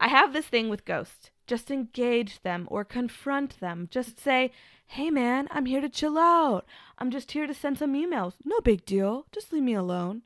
[0.01, 1.31] I have this thing with ghosts.
[1.47, 3.89] Just engage them or confront them.
[3.91, 4.51] Just say,
[4.87, 6.67] Hey man, I'm here to chill out.
[6.99, 8.35] I'm just here to send some emails.
[8.45, 9.27] No big deal.
[9.33, 10.23] Just leave me alone.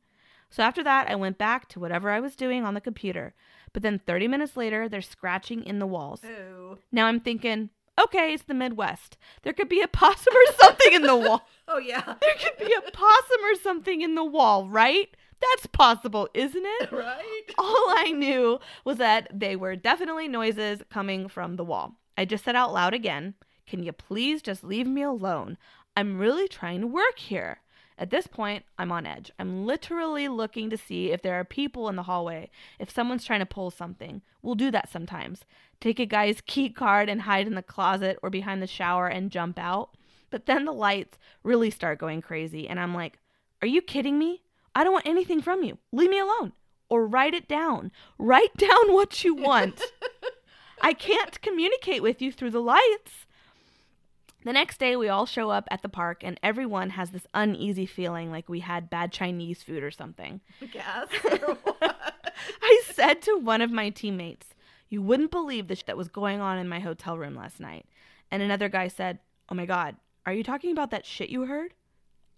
[0.48, 3.34] So after that, I went back to whatever I was doing on the computer.
[3.74, 6.22] But then 30 minutes later, they're scratching in the walls.
[6.24, 6.78] Ew.
[6.90, 7.68] Now I'm thinking,
[8.00, 9.18] okay, it's the Midwest.
[9.42, 11.46] There could be a possum or something in the wall.
[11.66, 12.02] Oh yeah.
[12.20, 15.08] There could be a possum or something in the wall, right?
[15.40, 16.92] That's possible, isn't it?
[16.92, 17.44] right.
[17.58, 21.94] All I knew was that they were definitely noises coming from the wall.
[22.18, 23.34] I just said out loud again,
[23.66, 25.56] Can you please just leave me alone?
[25.96, 27.60] I'm really trying to work here.
[27.96, 29.30] At this point, I'm on edge.
[29.38, 33.40] I'm literally looking to see if there are people in the hallway, if someone's trying
[33.40, 34.22] to pull something.
[34.42, 35.44] We'll do that sometimes.
[35.80, 39.30] Take a guy's key card and hide in the closet or behind the shower and
[39.30, 39.90] jump out.
[40.30, 43.18] But then the lights really start going crazy, and I'm like,
[43.62, 44.42] Are you kidding me?
[44.74, 45.78] I don't want anything from you.
[45.92, 46.52] Leave me alone.
[46.88, 47.92] Or write it down.
[48.18, 49.80] Write down what you want.
[50.82, 53.26] I can't communicate with you through the lights.
[54.44, 57.86] The next day, we all show up at the park, and everyone has this uneasy
[57.86, 60.40] feeling like we had bad Chinese food or something.
[60.72, 61.56] Gas or?
[62.62, 64.48] I said to one of my teammates,
[64.90, 67.86] You wouldn't believe the shit that was going on in my hotel room last night.
[68.30, 69.18] And another guy said,
[69.48, 71.72] Oh my God, are you talking about that shit you heard?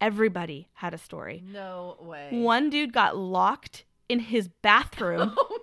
[0.01, 1.43] Everybody had a story.
[1.45, 2.29] no way.
[2.31, 5.56] One dude got locked in his bathroom Oh.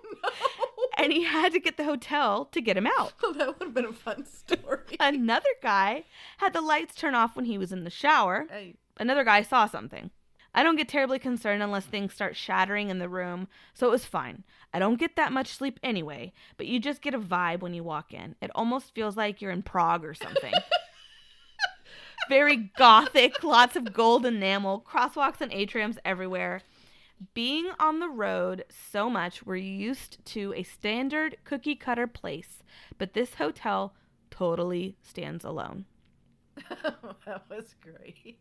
[1.04, 3.12] And he had to get the hotel to get him out.
[3.22, 4.80] Oh, that would have been a fun story.
[5.00, 6.04] Another guy
[6.38, 8.46] had the lights turn off when he was in the shower.
[8.50, 8.74] Hey.
[8.98, 10.10] Another guy saw something.
[10.54, 14.04] I don't get terribly concerned unless things start shattering in the room, so it was
[14.04, 14.44] fine.
[14.72, 17.82] I don't get that much sleep anyway, but you just get a vibe when you
[17.82, 18.36] walk in.
[18.40, 20.52] It almost feels like you're in Prague or something.
[22.28, 26.60] Very gothic, lots of gold enamel, crosswalks and atriums everywhere.
[27.32, 32.62] Being on the road so much, we're used to a standard cookie cutter place,
[32.98, 33.94] but this hotel
[34.30, 35.84] totally stands alone.
[37.26, 38.38] that was great.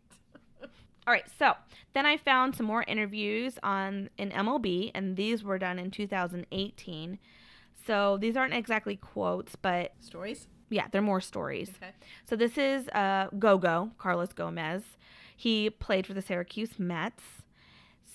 [1.07, 1.53] All right, so
[1.93, 7.19] then I found some more interviews on in MLB, and these were done in 2018.
[7.85, 10.47] So these aren't exactly quotes, but Stories?
[10.69, 11.71] yeah, they're more stories.
[11.75, 11.91] Okay.
[12.25, 14.83] So this is uh, Gogo, Carlos Gomez.
[15.35, 17.42] He played for the Syracuse Mets.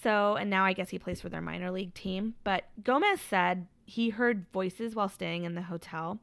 [0.02, 2.34] So, and now I guess he plays for their minor league team.
[2.44, 6.20] But Gomez said he heard voices while staying in the hotel.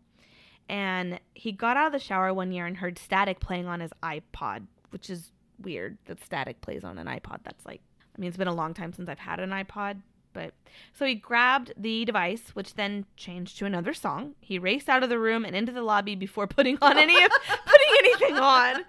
[0.70, 3.92] And he got out of the shower one year and heard static playing on his
[4.02, 7.40] iPod, which is weird that static plays on an iPod.
[7.44, 7.82] That's like,
[8.16, 10.02] I mean, it's been a long time since I've had an iPod.
[10.34, 10.54] But
[10.92, 14.36] so he grabbed the device, which then changed to another song.
[14.42, 17.32] He raced out of the room and into the lobby before putting on any of
[17.66, 18.84] putting anything on,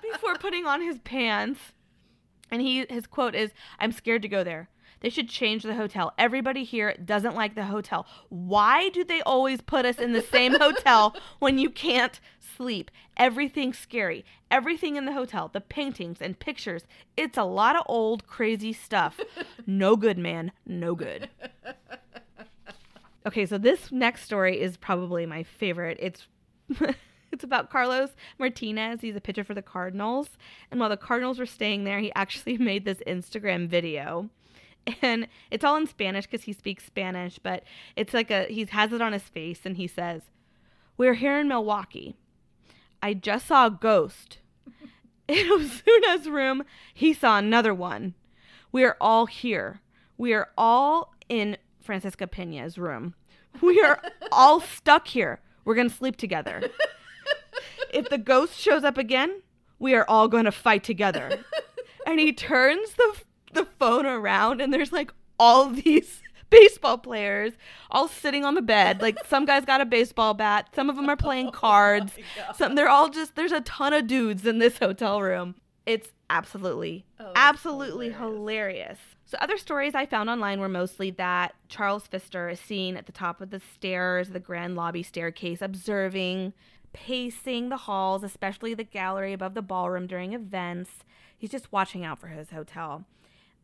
[0.00, 1.60] before putting on his pants.
[2.50, 4.68] And he his quote is, "I'm scared to go there.
[5.00, 6.14] They should change the hotel.
[6.16, 8.06] Everybody here doesn't like the hotel.
[8.30, 12.90] Why do they always put us in the same hotel when you can't sleep?
[13.16, 14.24] Everything's scary.
[14.50, 16.86] Everything in the hotel, the paintings and pictures.
[17.16, 19.20] It's a lot of old crazy stuff.
[19.66, 20.52] No good, man.
[20.64, 21.28] No good."
[23.26, 25.98] Okay, so this next story is probably my favorite.
[26.00, 26.28] It's
[27.32, 29.00] it's about Carlos Martinez.
[29.00, 30.30] He's a pitcher for the Cardinals,
[30.70, 34.30] and while the Cardinals were staying there, he actually made this Instagram video.
[35.02, 37.64] And it's all in Spanish because he speaks Spanish, but
[37.96, 40.22] it's like a he has it on his face and he says,
[40.96, 42.14] "We're here in Milwaukee.
[43.02, 44.38] I just saw a ghost.
[45.28, 46.62] In Osuna's room,
[46.94, 48.14] he saw another one.
[48.70, 49.80] We are all here.
[50.16, 53.14] We are all in Francisco Pena's room.
[53.60, 54.00] We are
[54.30, 55.40] all stuck here.
[55.64, 56.70] We're going to sleep together.
[57.96, 59.42] If the ghost shows up again,
[59.78, 61.44] we are all going to fight together.
[62.08, 63.16] And he turns the
[63.52, 67.54] the phone around and there's like all these baseball players
[67.90, 69.02] all sitting on the bed.
[69.02, 72.12] Like some guys got a baseball bat, some of them are playing cards.
[72.54, 75.56] Some they're all just there's a ton of dudes in this hotel room.
[75.84, 78.36] It's absolutely Oh, absolutely hilarious.
[78.38, 78.98] hilarious.
[79.24, 83.12] So other stories I found online were mostly that Charles Pfister is seen at the
[83.12, 86.52] top of the stairs, the grand lobby staircase, observing,
[86.96, 91.04] pacing the halls, especially the gallery above the ballroom during events.
[91.36, 93.04] He's just watching out for his hotel.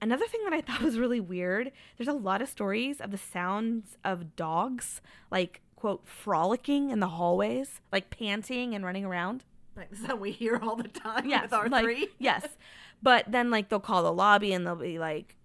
[0.03, 3.17] Another thing that I thought was really weird, there's a lot of stories of the
[3.17, 9.45] sounds of dogs, like quote frolicking in the hallways, like panting and running around.
[9.75, 12.09] Like the sound we hear all the time Yes, with our like, three.
[12.19, 12.47] Yes,
[13.03, 15.37] but then like they'll call the lobby and they'll be like,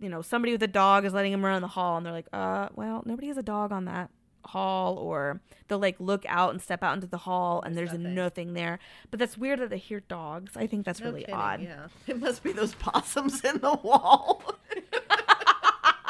[0.00, 2.14] you know, somebody with a dog is letting him run in the hall, and they're
[2.14, 4.08] like, uh, well, nobody has a dog on that
[4.44, 8.14] hall, or they'll like look out and step out into the hall, and there's nothing.
[8.14, 8.78] nothing, there.
[9.10, 10.52] But that's weird that they hear dogs.
[10.56, 11.62] I think that's No really kidding, odd.
[11.62, 14.42] Yeah, it must be those possums in the wall.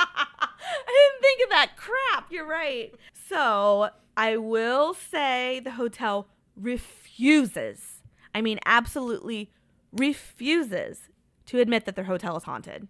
[0.02, 2.30] I didn't think of that crap.
[2.32, 2.94] You're right.
[3.28, 8.02] So I will say the hotel refuses.
[8.34, 9.50] I mean, absolutely
[9.92, 11.08] refuses
[11.46, 12.86] to admit that their hotel is haunted.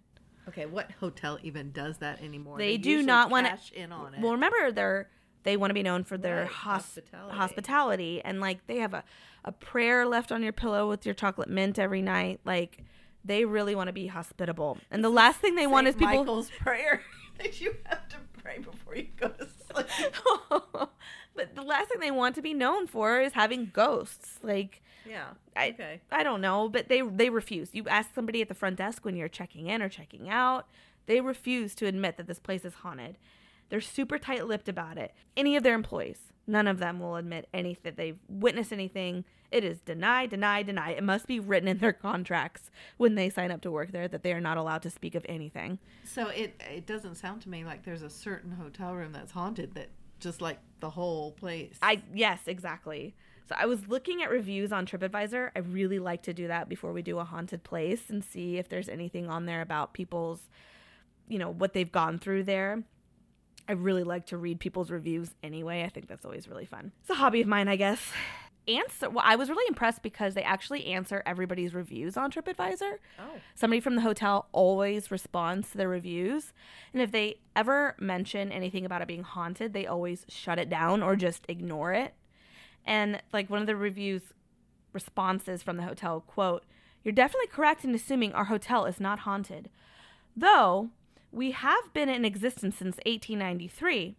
[0.47, 2.57] okay, what hotel even does that anymore?
[2.57, 4.19] They do not wanna- cash in on it.
[4.21, 5.09] Well, remember they're
[5.43, 7.37] they want to be known for their Right, hos- hospitality.
[7.37, 8.21] hospitality.
[8.23, 9.03] and like they have a,
[9.45, 12.39] a prayer left on your pillow with your chocolate mint every night.
[12.45, 12.83] Like
[13.25, 14.77] they really want to be hospitable.
[14.89, 17.01] And the last thing they want is Saint people Michael's prayer
[17.39, 20.15] that you have to pray before you go to sleep.
[21.35, 24.39] but the last thing they want to be known for is having ghosts.
[24.43, 25.25] Like Yeah.
[25.55, 26.01] I, okay.
[26.11, 27.69] I don't know, but they they refuse.
[27.73, 30.67] You ask somebody at the front desk when you're checking in or checking out,
[31.07, 33.17] they refuse to admit that this place is haunted.
[33.71, 35.13] They're super tight-lipped about it.
[35.37, 39.23] Any of their employees, none of them will admit anything that they've witnessed anything.
[39.49, 40.91] It is deny, deny, deny.
[40.91, 44.23] It must be written in their contracts when they sign up to work there that
[44.23, 45.79] they are not allowed to speak of anything.
[46.03, 49.73] So it it doesn't sound to me like there's a certain hotel room that's haunted
[49.75, 49.87] that
[50.19, 51.77] just like the whole place.
[51.81, 53.15] I yes, exactly.
[53.47, 55.51] So I was looking at reviews on TripAdvisor.
[55.55, 58.67] I really like to do that before we do a haunted place and see if
[58.67, 60.49] there's anything on there about people's,
[61.29, 62.83] you know, what they've gone through there.
[63.67, 65.83] I really like to read people's reviews anyway.
[65.83, 66.91] I think that's always really fun.
[67.01, 68.01] It's a hobby of mine, I guess.
[68.67, 69.09] Answer.
[69.09, 72.93] Well, I was really impressed because they actually answer everybody's reviews on TripAdvisor.
[73.19, 73.23] oh.
[73.55, 76.53] Somebody from the hotel always responds to their reviews.
[76.93, 81.01] And if they ever mention anything about it being haunted, they always shut it down
[81.01, 82.13] or just ignore it.
[82.85, 84.21] And like one of the reviews
[84.93, 86.63] responses from the hotel quote,
[87.03, 89.69] "You're definitely correct in assuming our hotel is not haunted.
[90.35, 90.91] Though
[91.31, 94.17] we have been in existence since 1893,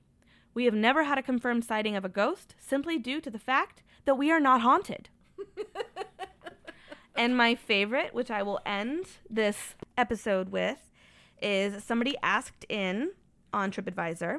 [0.55, 3.83] we have never had a confirmed sighting of a ghost simply due to the fact
[4.05, 5.09] that we are not haunted."
[7.15, 10.91] And my favorite, which I will end this episode with,
[11.41, 13.13] is somebody asked in
[13.53, 14.39] on TripAdvisor,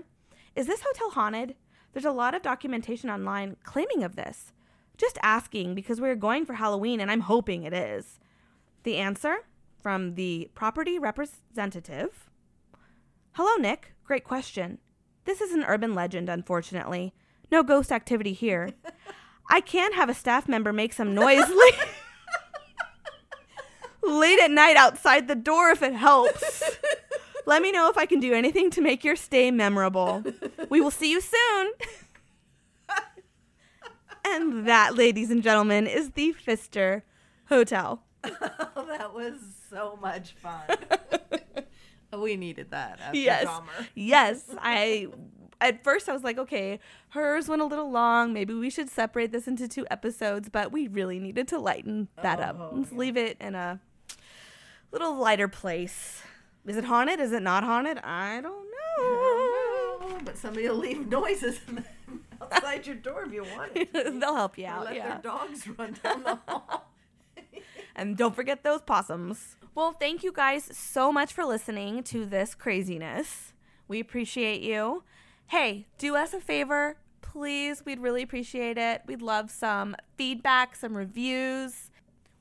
[0.55, 1.55] Is this hotel haunted?
[1.91, 4.53] There's a lot of documentation online claiming of this.
[4.97, 8.19] Just asking because we're going for Halloween and I'm hoping it is.
[8.83, 9.37] The answer
[9.81, 12.29] from the property representative
[13.33, 13.93] Hello, Nick.
[14.03, 14.77] Great question.
[15.25, 17.13] This is an urban legend, unfortunately.
[17.51, 18.69] No ghost activity here.
[19.49, 21.47] I can have a staff member make some noise.
[21.49, 21.79] late-
[24.03, 26.63] late at night outside the door if it helps.
[27.45, 30.23] Let me know if I can do anything to make your stay memorable.
[30.69, 31.71] We will see you soon.
[34.25, 37.03] and that, ladies and gentlemen, is the Pfister
[37.49, 38.03] Hotel.
[38.75, 39.33] Oh, that was
[39.69, 40.65] so much fun.
[42.21, 42.99] we needed that.
[43.01, 43.45] After Yes.
[43.45, 43.87] Dahmer.
[43.95, 44.43] Yes.
[44.59, 45.07] I
[45.61, 48.33] at first I was like, okay, hers went a little long.
[48.33, 52.39] Maybe we should separate this into two episodes, but we really needed to lighten that
[52.39, 52.57] up.
[52.59, 52.97] Oh, Let's yeah.
[52.97, 53.79] leave it in a
[54.91, 56.21] little lighter place.
[56.65, 57.19] Is it haunted?
[57.19, 57.97] Is it not haunted?
[57.99, 60.07] I don't know.
[60.09, 61.59] No, but somebody will leave noises
[62.41, 63.91] outside your door if you want it.
[64.19, 64.85] They'll help you Or out.
[64.85, 65.07] let Yeah.
[65.09, 66.89] their dogs run down the hall.
[67.95, 69.57] And don't forget those possums.
[69.75, 73.53] Well, thank you guys so much for listening to this craziness.
[73.87, 75.03] We appreciate you.
[75.47, 77.83] Hey, do us a favor, please.
[77.85, 79.01] We'd really appreciate it.
[79.05, 81.91] We'd love some feedback, some reviews.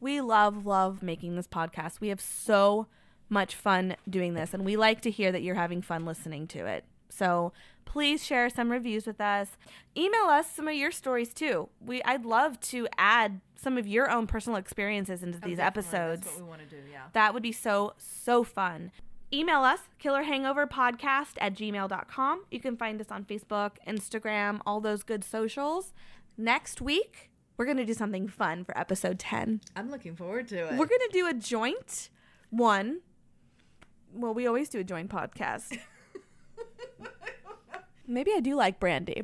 [0.00, 2.00] We love, love making this podcast.
[2.00, 2.86] We have so
[3.28, 6.66] much fun doing this, and we like to hear that you're having fun listening to
[6.66, 6.84] it.
[7.08, 7.52] So
[7.84, 9.56] please share some reviews with us.
[9.96, 11.68] Email us some of your stories too.
[11.84, 15.62] We I'd love to add some of your own personal experiences into oh, these Oh,
[15.62, 16.22] Definitely, episodes.
[16.24, 17.02] That's what we want to do, yeah.
[17.12, 18.90] That would be so, so fun.
[19.32, 22.44] Email us, killerhangoverpodcast at gmail.com.
[22.50, 25.94] You can find us on Facebook, Instagram, all those good socials.
[26.36, 29.60] Next week, we're going to do something fun for episode 10.
[29.76, 30.72] I'm looking forward to it.
[30.72, 32.10] We're going to do a joint
[32.50, 33.00] one.
[34.12, 35.78] Well, we always do a joint podcast.
[38.06, 39.22] maybe I do like brandy.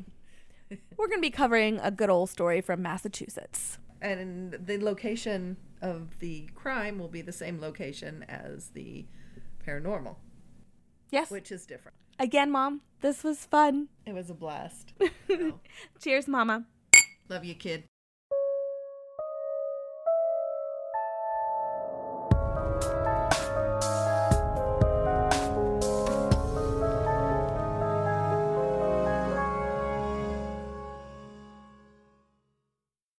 [0.96, 3.78] We're going to be covering a good old story from Massachusetts.
[4.00, 9.06] And the location of the crime will be the same location as the
[9.66, 10.16] paranormal.
[11.10, 11.30] Yes.
[11.30, 11.96] Which is different.
[12.18, 13.88] Again, Mom, this was fun.
[14.04, 14.92] It was a blast.
[15.28, 15.60] so.
[16.00, 16.66] Cheers, Mama.
[17.28, 17.84] Love you, kid.